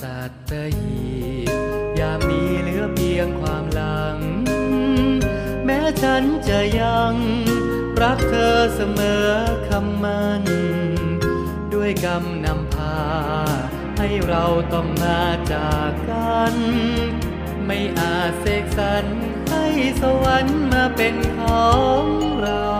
[0.00, 0.18] สั
[0.50, 1.00] ตหี
[2.00, 4.16] ยามนี้เหลือเพียงความหลัง
[5.64, 7.14] แม้ฉันจะยัง
[8.02, 9.28] รักเธอเสมอ
[9.68, 10.42] คำมัน
[11.74, 12.98] ด้วยกำนำพา
[13.98, 16.54] ให้เราต้องมาจากกัน
[17.66, 19.04] ไม่อาจเสกสรร
[19.50, 19.66] ให้
[20.02, 21.68] สวรรค์มาเป็นขอ
[22.02, 22.04] ง
[22.42, 22.70] เรา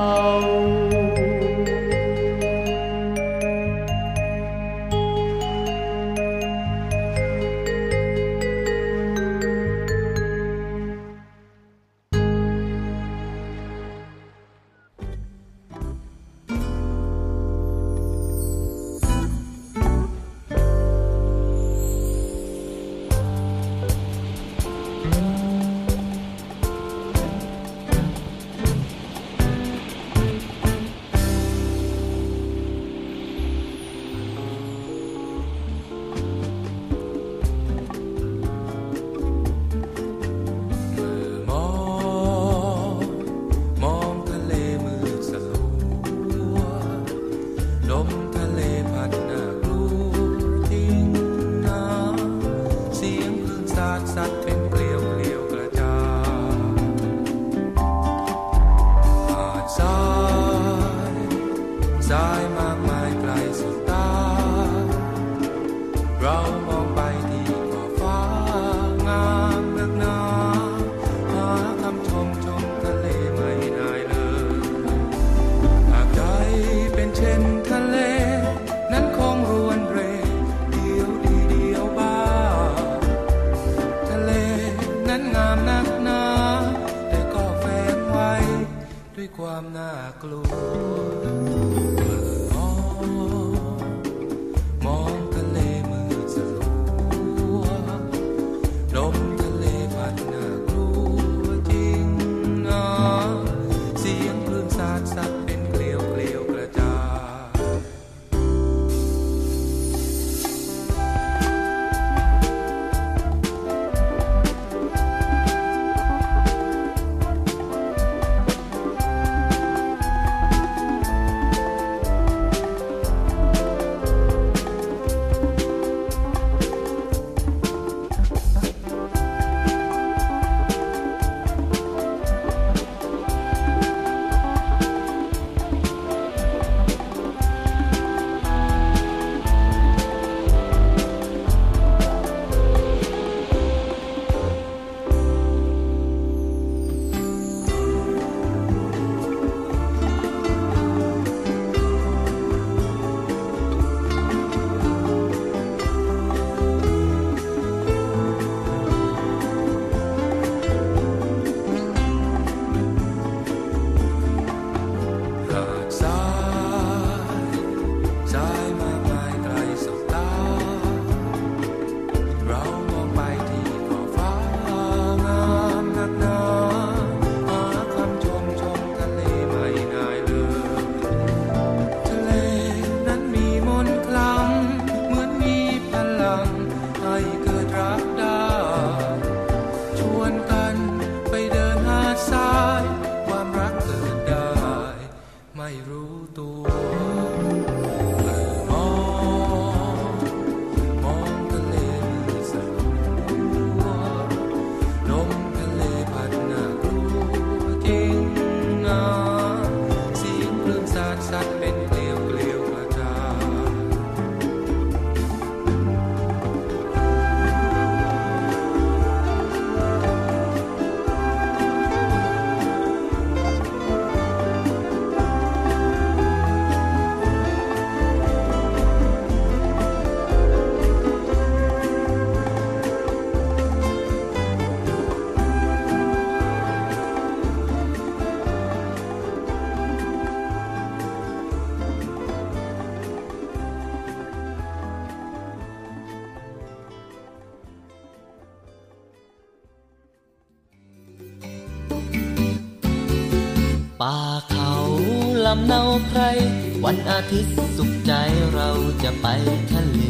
[256.87, 258.12] วันอาทิตย์สุขใจ
[258.55, 258.70] เรา
[259.03, 259.26] จะไป
[259.72, 260.01] ทะเล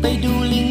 [0.00, 0.70] ไปดูลิง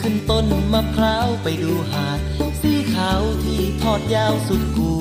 [0.00, 2.18] ขึ้นต้นมะพร้าวไปดูหาด
[2.60, 4.92] สีขาวที่ทอดยาวสุดกู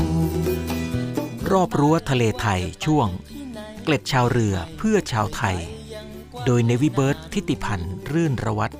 [1.51, 3.07] รอบรั้วทะเลไทยช่วง
[3.83, 5.57] เกล็ดชาวเรือเพื่อชาวไทย
[6.45, 8.71] โดยเนวิเบิร์ตทิติพันธ์รื่นระวัต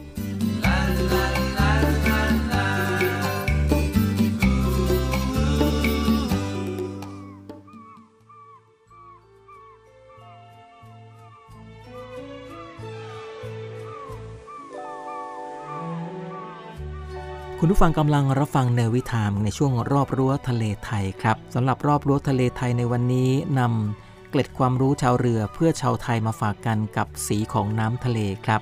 [17.64, 28.62] คุณผู้ฟังกำลังรับฟังเนวิทามในช่วงรอบรั้วทะเลไทยครับสำหรับรอบรั้วทะเลไทยในวันนี้นำเกล็ดความรู้ชาวเรือเพื่อชาวไทยมาฝากกันกับสีของน้ำทะเลครับ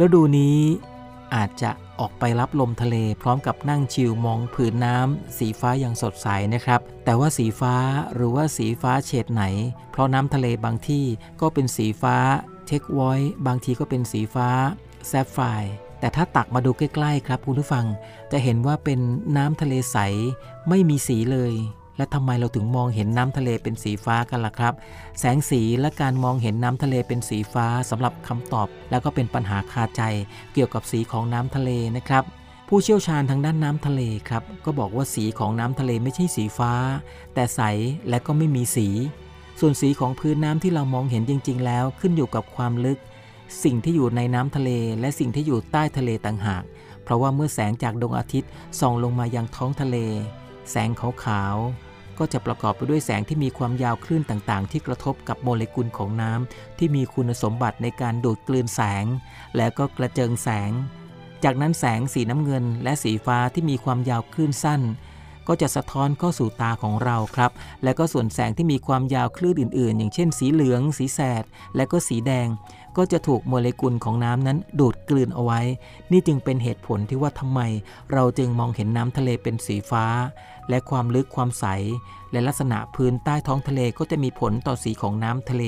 [0.00, 0.58] ฤดูนี้
[1.34, 1.70] อาจจะ
[2.00, 7.74] ออกไปรับลมทะเล พร้อมกับนั่งชิลมองผืนน้ำสีฟ้าอย่างสดใสนะครับ แต่ว่าสีฟ้า
[8.14, 9.44] หรือว่าสีฟ้าเฉดไหน
[9.90, 11.04] เพราะน้ำทะเลบางที่
[11.40, 12.16] ก็เป็นสีฟ้า
[12.66, 14.48] เทคไวท์บางทีก็เป็นสีฟ้า
[15.08, 17.86] sapphire แต่ถ้าตักมาดูใกล้ๆครับคุณผู้ฟัง
[18.32, 19.00] จะเห็นว่าเป็น
[19.36, 19.96] น้ำทะเลใส
[20.68, 21.54] ไม่มีสีเลย
[21.96, 24.74] และทำไมเราถึงมองเห็นน้ำทะเลเป็นสีฟ้ากันล่ะครับ
[25.18, 30.02] แสงสีและการมองเห็นน้ำทะเลเป็นสีฟ้าสำหรับคำตอบ แล้วก็เป็นปัญหาคาใจ
[30.52, 32.24] เกี่ยวกับสีของน้ำทะเลนะครับ
[32.68, 36.72] ผู้เชี่ยวชาญทางด้านน้ำทะเลครับ ก็บอกว่าสีของน้ำทะเลไม่ใช่สีฟ้า
[37.34, 37.60] แต่ใส
[38.08, 38.88] และก็ไม่มีสี
[39.60, 42.98] ส่วนสีของพื้นน้ำที่เรามองเห็นจริง ๆ แล้วขึ้นอยู่กับความลึก
[43.64, 44.70] สิ่งที่อยู่ในน้ำทะเล
[45.00, 46.64] และสิ่งที่อยู่ใต้ทะเลต่างหาก
[47.02, 49.96] เพราะว่าเมื่อแสงจากดวงอาทิตย์ส่องลงมายังท้องทะเล
[50.70, 59.04] แสงขาวๆก็จะประกอบไปด้วยแสงที่มีความยาวคลื่นต่างๆ ที่กระทบกับโมเลกุลของน้ำที่มีคุณสมบัติในการดูดกลืนแสง
[59.56, 60.70] และก็กระเจิงแสง
[61.44, 64.82] จากนั้นแสงสีน้ำเงินและสีฟ้าที่มีความยาวคลื่นสั้น
[65.48, 67.50] ก็จะสะท้อนเข้าสู่ตาของเราครับ
[67.84, 71.44] และก็ส่วนแสงที่มีความยาวคลื่นอื่น ๆ อย่างเช่นสีเหลือง สีแสด
[71.76, 72.48] และก็สีแดง
[72.98, 75.60] ก็จะถูกโมเลกุลของน้ำนั้นดูดกลืนเอาไว้
[76.12, 77.60] นี่จึงเป็นเหตุผลที่ว่าทำไม
[78.12, 80.04] เราจึงมองเห็นน้ำทะเลเป็นสีฟ้า
[80.68, 81.64] และความลึกความใส
[82.32, 85.64] และลักษณะพื้นใต้ท้องทะเลก็จะมีผลต่อสีของน้ำทะเล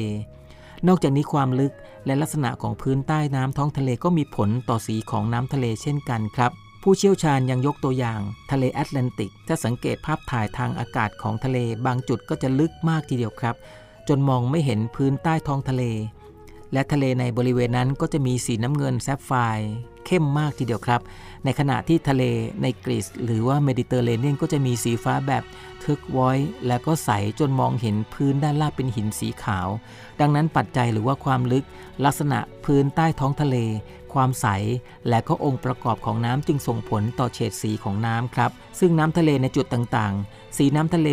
[0.87, 1.73] นอกจากนี้ความลึก
[2.07, 6.51] และลักษณะของพื้นใต้น้ำท้องทะเลก็มีผลต่อสีของน้ำทะเลเช่นกันครับ
[6.83, 8.21] ผู้เชี่ยวชาญยังยกตัวอย่าง
[8.51, 13.57] ทะเลแอตแลนติก ถ้าสังเกตภาพถ่ายทางอากาศของทะเลบางจุดก็จะลึกมากทีเดียวครับ
[14.09, 15.85] จนมองไม่เห็นพื้นใต้ท้องทะเล
[16.73, 19.71] และทะเลในบริเวณนั้นก็จะมีสีน้ำเงิน sapphire
[20.07, 21.01] เข้มมากทีเดียวครับ
[21.45, 22.23] ในขณะที่ทะเล
[22.63, 25.43] ในกรีซหรือว่าเมดิเตอร์เรเนียนก็จะมีสีฟ้าแบบ
[25.85, 26.33] turquoise
[26.67, 29.69] และก็ใสจนมองเห็นพื้นด้านล่างเป็นหินสีขาว
[30.21, 31.65] ดังนั้นปัจจัยหรือว่าความลึก
[32.05, 33.57] ลักษณะพื้นใต้ท้องทะเล
[34.15, 34.47] ความใส
[35.09, 38.51] และก็องค์ประกอบของน้ำจึงส่งผลต่อเฉดสีของน้ำครับ
[38.81, 41.11] ซึ่งน้ำทะเลในจุดต่างๆ สีน้ำทะเล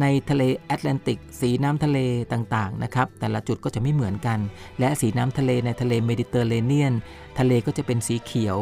[0.00, 1.98] ในทะเลแอตแลนติก สีน้ำทะเล
[2.32, 4.38] ต่างๆนะครับ แต่ละจุดก็จะไม่เหมือนกัน
[4.80, 6.94] และสีน้ำทะเลในทะเลเมดิเตอร์เรเนียน
[7.38, 8.58] ทะเลก็จะเป็นสีเขียว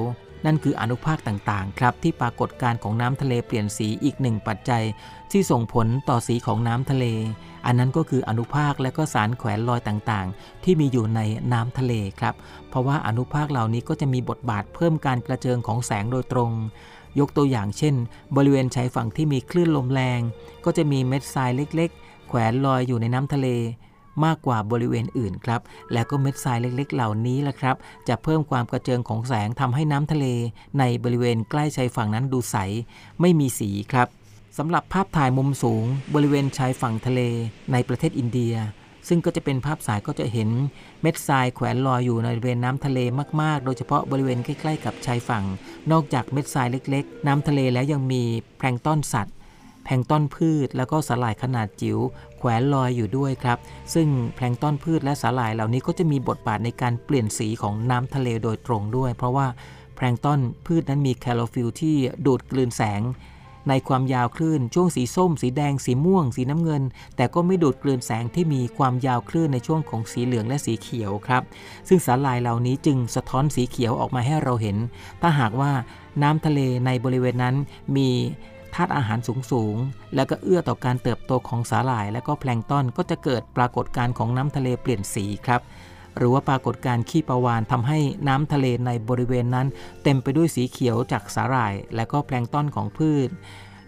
[0.46, 4.84] นั่นคืออนุภาคต่างๆ ครับ ที่ปรากฏการของน้ำทะเลเปลี่ยนสีอีกหนึ่งปัจจัย
[5.32, 7.04] ที่ส่งผลต่อสีของน้ำทะเล
[7.66, 11.20] อันนั้นก็คืออนุภาคและก็สารแขวนลอยต่างๆ ที่มีอยู่ใน
[11.52, 12.34] น้ำทะเลครับ
[12.68, 16.50] เพราะว่าอนุภาคเหล่านี้ก็จะมีบทบาทเพิ่มการกระเจิงของแสงโดยตรง
[17.20, 17.94] ยกตัวอย่างเช่น
[18.36, 20.20] บริเวณชายฝั่งที่มีคลื่นลมแรง
[20.64, 23.48] ก็จะมีเม็ดทรายเล็ก ๆ แขวนลอยอยู่ในน้ำทะเล
[24.24, 25.60] มากกว่าบริเวณอื่นครับ
[25.92, 27.76] และก็เม็ดทรายเล็กๆ เหล่านี้แหละครับ
[28.08, 30.26] จะเพิ่มความกระเจิงของแสงทำให้น้ำทะเล
[30.78, 32.56] ในบริเวณใกล้ชายฝั่งนั้นดูใส
[33.20, 34.08] ไม่มีสีครับ
[34.58, 35.84] สำหรับภาพถ่ายมุมสูง
[36.14, 37.20] บริเวณชายฝั่งทะเล
[37.72, 38.54] ในประเทศอินเดีย
[39.08, 40.48] ซึ่งก็จะเป็นภาพสายก็จะเห็น
[41.02, 42.98] เม็ดทรายแขวนลอยอยู่ในบริเวณน้ำทะเล
[43.40, 45.44] มาก ๆ โดยเฉพาะบริเวณใกล้ๆกับชายฝั่ง
[45.92, 48.22] นอกจากเม็ดทรายเล็ก ๆ น้ำทะเลแล้วยังมี
[48.58, 49.34] แพลงต้นสัตว์
[49.84, 51.98] แพลงต้นพืช แล้วก็สาหร่ายขนาดจิ๋ว
[52.44, 53.58] แขวนลอยอยู่ด้วยครับ
[53.94, 59.46] ซึ่งแพลงต้นพืชและสาหร่ายเหล่านี้ก็จะมีบทบาทในการเปลี่ยนสีของน้ำทะเลโดยตรงด้วย เพราะว่า
[59.96, 63.02] แพลงต้นพืชนั้นมีแคลโรฟิลที่ดูดกลืนแสง
[63.68, 66.82] ในความยาวคลื่น ช่วงสีส้ม สีแดง สีม่วง สีน้ำเงิน
[67.16, 71.42] แต่ก็ไม่ดูดกลืนแสงที่มีความยาวคลื่นในช่วงของสีเหลืองและสีเขียวครับ
[71.88, 74.76] ซึ่งสาหร่ายเหล่านี้จึงสะท้อนสีเขียวออกมาให้เราเห็น
[75.22, 75.72] ถ้าหากว่า
[76.22, 77.56] น้ำทะเลในบริเวณนั้น
[77.96, 78.08] มี
[78.74, 85.60] ธาตุอาหารสูงสูงๆและก็เอื้อต่อการเติบโตของสาหร่าย และก็แพลงต้นก็จะเกิดปรากฏการณ์ของน้ำทะเลเปลี่ยนสีครับ
[86.16, 87.98] หรือว่าปรากฏการณ์ขี้ปลาวานทำให้
[88.28, 89.66] น้ำทะเลในบริเวณนั้น
[90.02, 93.30] เต็มไปด้วยสีเขียวจากสาหร่าย และก็แพลงต้นของพืช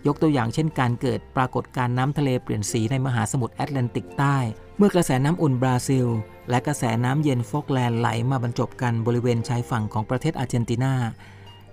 [0.06, 4.36] ยกตัวอย่างเช่นการเกิดปรากฏการณ์น้ำทะเลเปลี่ยนสีในมหาสมุทรแอตแลนติกใต้
[4.78, 6.06] เมื่อกระแสน้ำอุ่นบราซิล
[6.50, 10.94] และกระแสน้ำเย็นฟอกแลนด์ไหลมาบรรจบกันบริเวณชายฝั่งของประเทศอาร์เจนตินา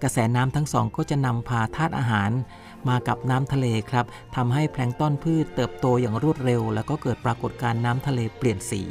[0.04, 2.32] กระแสน้ำทั้งสองก็จะนำพาธาตุอาหาร
[2.90, 4.06] มากับน้ำทะเลครับ
[4.36, 8.84] ทำให้แพลงต้นพืชเติบโตอย่างรวดเร็ว แล้วก็เกิดปรากฏการณ์น้ำทะเลเปลี่ยนสี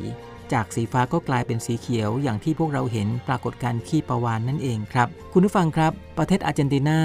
[0.52, 6.98] จากสีฟ้าก็กลายเป็นสีเขียวอย่างที่พวกเราเห็นปรากฏการณ์ขี้ปลาวานนั่นเองครับ คุณผู้ฟังครับ ประเทศอาร์เจนตินา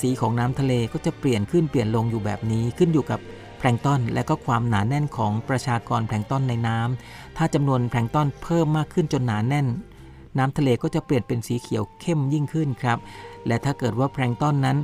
[0.00, 3.20] สีของน้ำทะเลก็จะเปลี่ยนขึ้นเปลี่ยนลงอยู่แบบนี้ขึ้นอยู่กับ
[3.58, 9.66] แพลงต้นและก็ความหนาแน่นของประชากรแพลงต้นในน้ำถ้าจำนวนแพลงต้นเพิ่มมากขึ้นจนหนาแน่น
[10.38, 12.98] น้ำทะเลก็จะเปลี่ยนเป็นสีเขียวเข้มยิ่งขึ้นครับ
[13.46, 14.78] และถ้าเกิดว่าแพลงต้นนั้น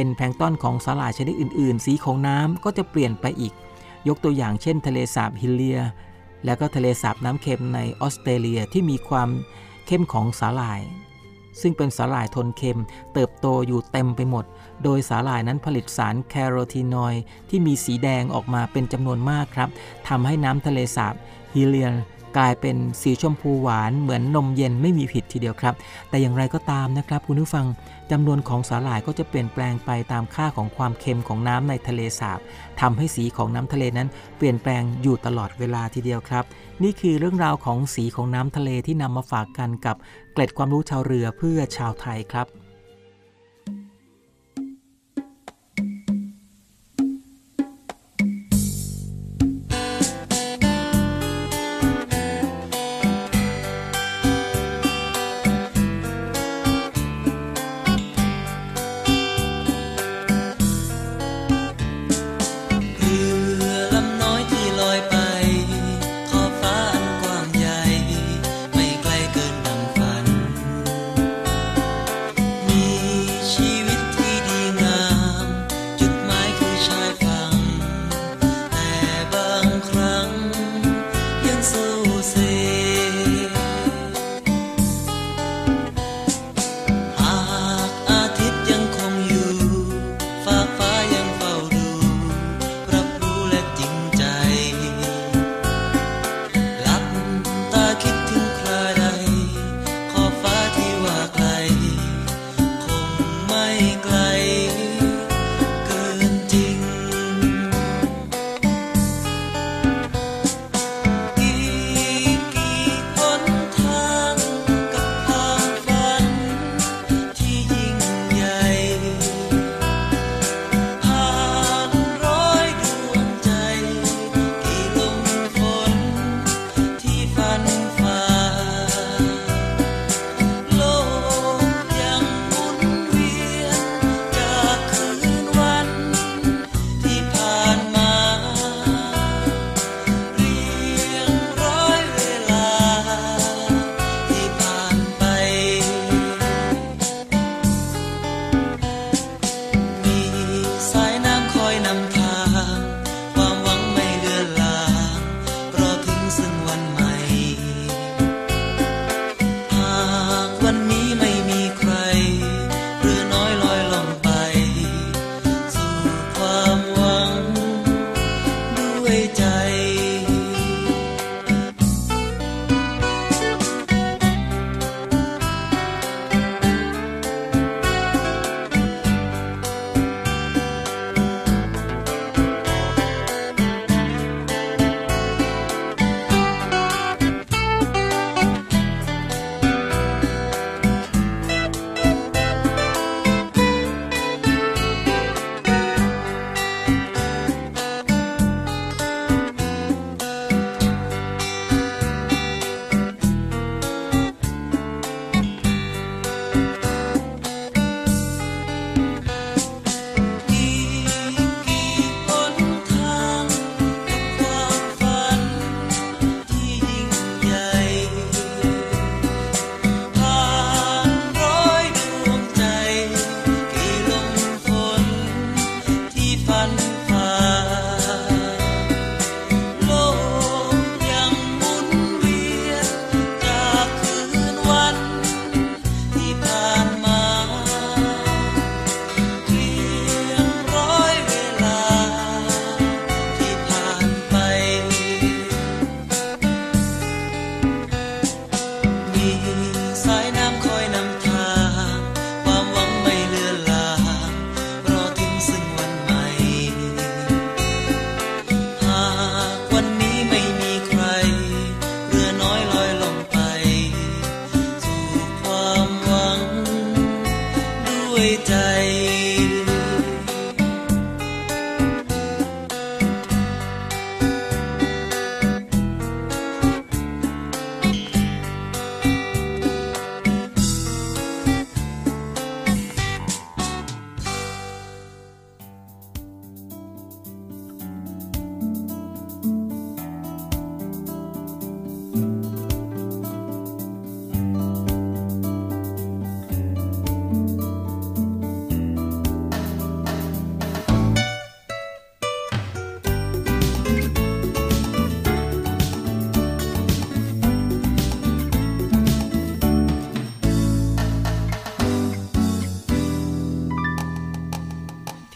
[0.00, 3.52] เป็นแพลงต้นของสาหร่ายชนิดอื่น ๆ สีของน้ำก็จะเปลี่ยนไปอีก
[4.08, 5.80] ยกตัวอย่างเช่น ทะเลสาบฮิลเลีย
[6.44, 9.28] และก็ทะเลสาบน้ำเค็มในออสเตรเลียที่มีความ
[9.86, 10.80] เข้มของสาหร่าย
[11.60, 12.80] ซึ่งเป็นสาหร่ายทนเค็ม
[13.14, 14.44] เติบโตอยู่เต็มไปหมด
[14.84, 19.68] โดยสาหร่ายนั้นผลิตสารแคโรทีนอยด์ที่มีสีแดงออกมาเป็นจำนวนมากครับ
[20.08, 21.14] ทำให้น้ำทะเลสาบ
[21.54, 21.90] ฮิเลีย
[22.38, 25.74] กลายเป็นสีชมพูหวานเหมือนนมเย็นไม่มีผิดทีเดียวครับ
[26.08, 27.66] แต่อย่างไรก็ตามนะครับคุณผู้ฟัง
[28.10, 32.38] จำนวนของสาหร่ายก็จะเปลี่ยนแปลงไปตามค่าของความเค็มของน้ำในทะเลสาบ
[32.80, 36.44] ทำให้สีของน้ำทะเลนั้น เปลี่ยนแปลงอยู่ตลอดเวลาทีเดียวครับ
[36.82, 39.96] นี่คือเรื่องราวของสีของน้ำทะเลที่นำมาฝากกันกับ
[40.32, 42.46] เกล็ดความรู้ชาวเรือเพื่อชาวไทยครับ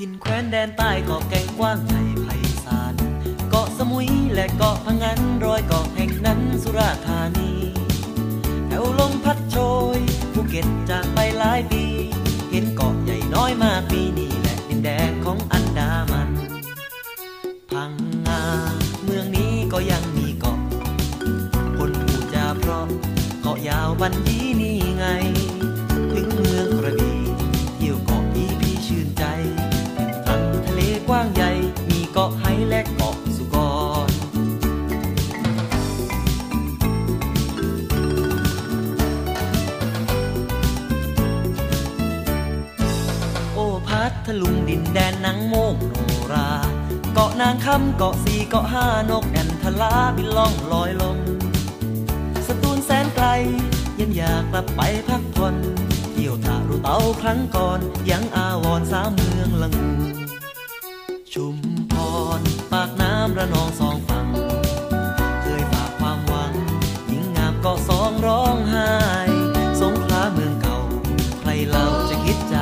[0.05, 2.27] ทินแคว้นแดนใต้เกาะแก่งกว้างใหญ่ไพ
[2.65, 2.95] ศาล
[3.51, 7.53] เกาะสมุยและเกาะพังงานรอยเกาะแห่งนั้นสุราษฎร์ธานี
[8.67, 9.57] แถวลมพัดโช
[9.97, 9.99] ย
[10.33, 11.85] ภูเก็ตจากไปหลายปี
[12.51, 14.52] เห็นเกาะใหญ่น้อยมากมีนี่แหละ
[44.95, 45.95] แดนนังโมกโน
[46.33, 46.51] รา
[47.15, 51.19] เกาะนางคำเกาะสีเกาะห้านกแอ่นทลาบินล่องลอยลม
[52.47, 53.27] สตูลแสนไกล
[54.01, 55.57] ยังอยากกลับไปพักผ่อน
[56.13, 57.81] เที่ยวทารุเตาครั้งก่อน
[58.11, 59.91] ยังอาวรสามเมืองละงู
[61.33, 61.57] ชุม
[61.93, 61.95] พ
[62.39, 62.41] ร
[62.73, 64.27] ปากน้ำระนองสองฝั่ง
[65.43, 66.55] เคยฝากความหวัง
[67.09, 68.93] หญิงงามเกาะสองร้องไห้
[69.81, 70.79] สงขลาเมืองเก่า
[71.41, 72.55] ใครเราจะคิดจ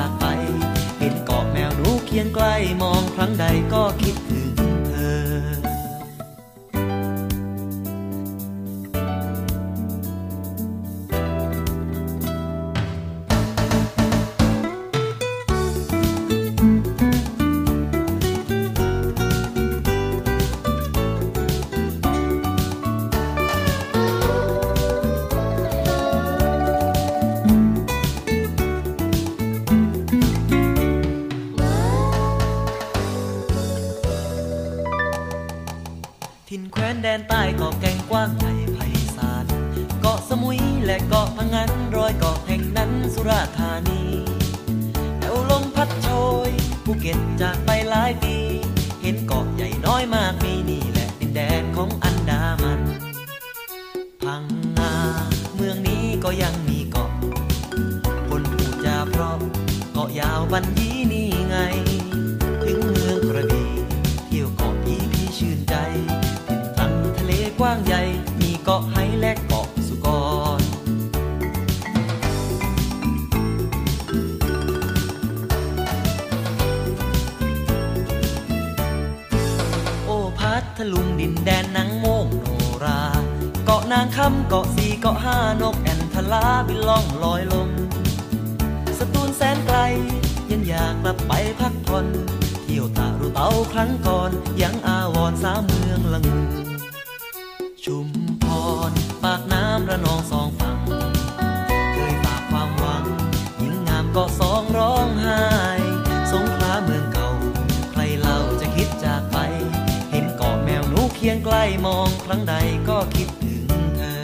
[2.13, 4.15] เคียงใกล้มองครั้งใดก็คิด
[40.33, 44.01] สมุยและเกาะพังงานรอยเกาะแห่งนั้นสุราธานี
[45.17, 46.07] แถวลมพัดโช
[46.47, 46.49] ย
[46.85, 48.35] ภูเก็ตจากไปหลายปี
[49.01, 52.81] เห็นเกาะใหญ่น้อยมากมีนี่แหละดินแดนของอันดามัน
[54.21, 54.43] พัง
[54.77, 54.93] งา
[55.55, 57.11] เมืองนี้ก็ยังมีเกาะ
[58.29, 59.39] คนพูดจาเพราะ
[59.93, 61.57] เกาะยาวบันยีนี่ไง
[62.63, 63.73] ถึงเมืองกระบี่
[64.25, 65.75] เที่ยวเกาะพีพีชื่นใจ
[66.47, 68.01] ติดตั้งทะเลกว้างใหญ่
[68.39, 68.83] มีเกาะ
[80.91, 82.47] ลุงดินแดนนางโมงโน
[82.83, 83.01] รา
[83.65, 87.69] เกาะนางคำเกาะสีเกาะห้านกแอนทลาบินล่องลอยลม
[88.97, 89.77] สตูลแสนไกล
[90.51, 92.05] ยังอยากกลับไปพักผ่อน
[92.63, 96.27] เที่ยวตารูเตาครั้งก่อน ยังอาวรสามเมืองละง
[97.83, 98.07] ชุม
[98.43, 98.45] พ
[98.89, 98.91] ร
[99.23, 100.40] ปากน้ำระนองสอ
[111.43, 112.55] ใกล้มองครั้งใด
[112.89, 113.63] ก็คิดถึง
[113.97, 114.21] เธอ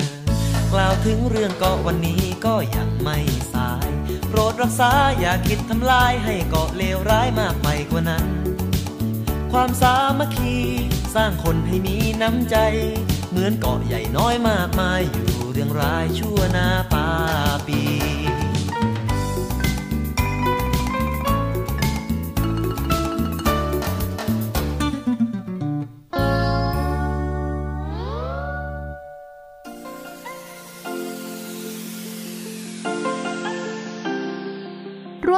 [0.73, 3.17] กล่าวถึงเรื่องเกาะวันนี้ก็ยังไม่
[3.53, 3.89] สาย
[4.29, 8.25] โปรดรักษาอย่าคิดทำลายให้เกาะเลวร้ายมากไปกว่านั้น
[9.51, 10.57] ความสามัคคี
[11.15, 12.57] สร้างคนให้มีน้ำใจ
[13.29, 17.07] เหมือนเกาะใหญ่น้อยมากมายอยู่เรื่องร้ายชั่วนาปา
[17.67, 17.86] ปี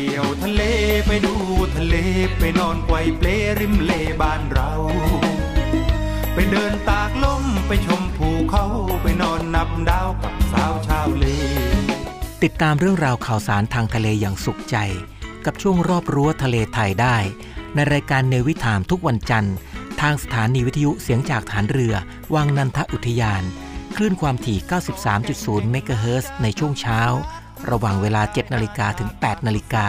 [0.00, 0.62] ที่ยวทะเล
[1.06, 1.34] ไปดู
[1.76, 1.94] ทะเล
[2.38, 3.28] ไปนอนไกวเปล
[3.60, 3.92] ริมเล
[4.22, 4.72] บ้านเรา
[6.34, 8.66] ไปเดินตากลมไปชมภูเขา
[9.02, 11.24] ไปนอนนับดาวกับสาวชาวเล
[12.42, 14.76] ติดตามเรื่องราวข่าวสารทางทะเลอย่างสุขใจ
[15.44, 17.16] กับช่วงรอบรั้วทะเลไทยได้
[17.74, 19.54] ในรายการเนวิถามทุกวันจันทร์
[20.00, 21.94] ทางสถานีวิทยุเสียงจากฐานเรือ
[22.34, 23.42] วังนันทอุทยาน
[23.96, 24.58] คลื่นความถี่
[25.14, 27.00] 93.0 เมกะเฮิรตซ์ในช่วงเช้า
[27.70, 29.86] ระหว่างเวลา 7 นาฬิกาถึง 8 นาฬิกา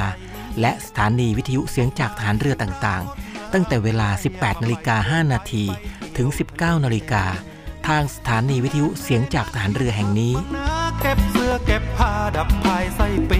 [0.59, 5.65] และสถานีวิทยุเสียงจากฐานเรือต่างๆ ตั้งแต่เวลา 18 นาฬิกา 5 นาที
[6.17, 7.23] ถึง 19 นาฬิกา
[7.87, 10.33] ทางสถานีวิทยุเสียงจากฐานเรือแห่งนี้
[10.99, 13.31] เก็บเสื้อเก็บผ้าดับภายใส่เป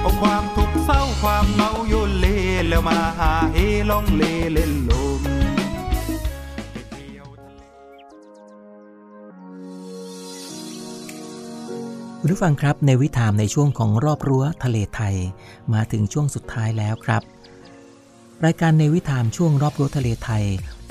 [0.00, 2.26] เอาความทุกข์เศร้าความเหงาโยนเล
[2.68, 3.58] แล้วมาหาเฮ
[3.90, 4.92] ลองเลเล่นโล
[12.24, 15.16] คุณผู้ฟังครับในวิถามในช่วงของรอบรั้วทะเลไทย
[15.74, 17.22] มาถึงช่วงสุดท้ายแล้วครับ
[18.44, 20.44] รายการในวิถามช่วงรอบรั้วทะเลไทย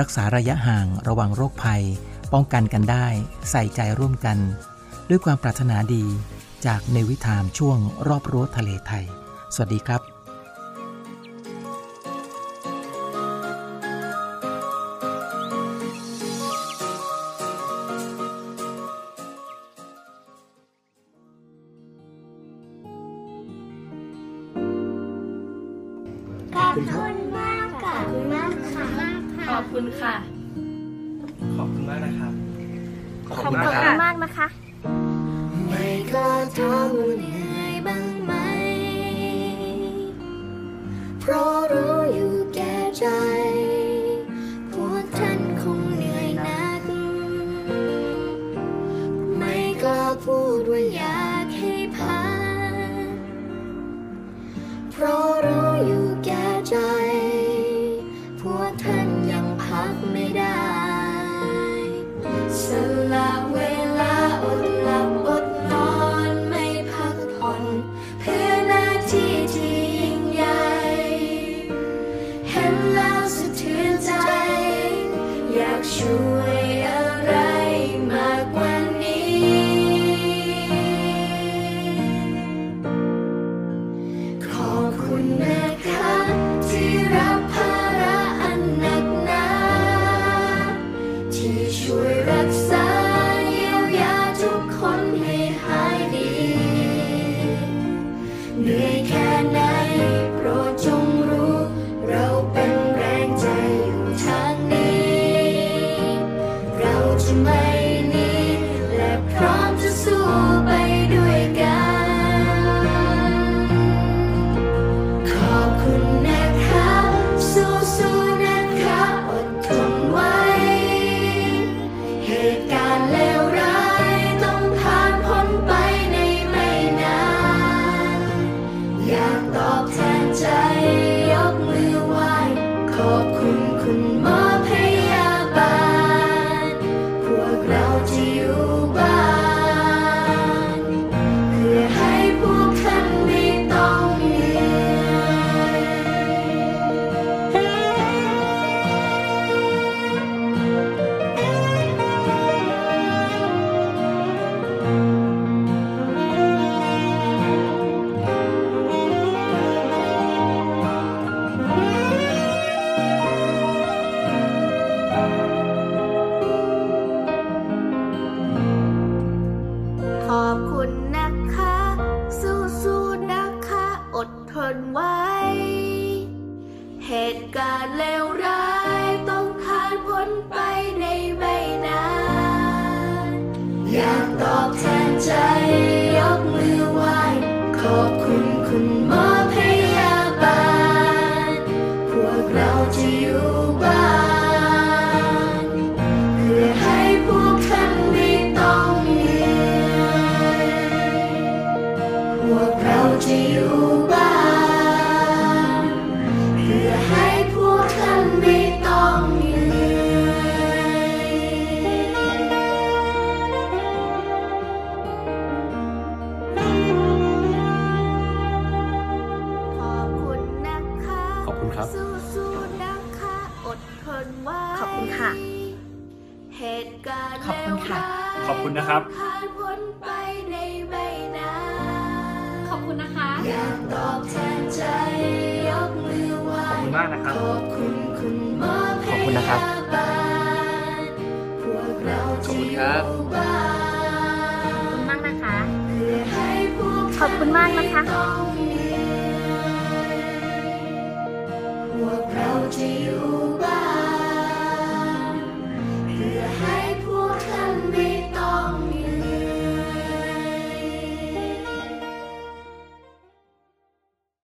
[0.00, 1.82] รักษาระยะห่างระวังโรคภัย
[2.32, 3.06] ป้องกันกันได้
[3.50, 4.38] ใส่ใจร่วมกัน
[5.08, 6.04] ด้วยความปรารถนาดี
[6.66, 7.78] จากในวิถามช่วง
[8.08, 9.04] รอบรั้วทะเลไทย
[9.54, 10.19] สวัสดีครับ
[41.30, 41.59] เ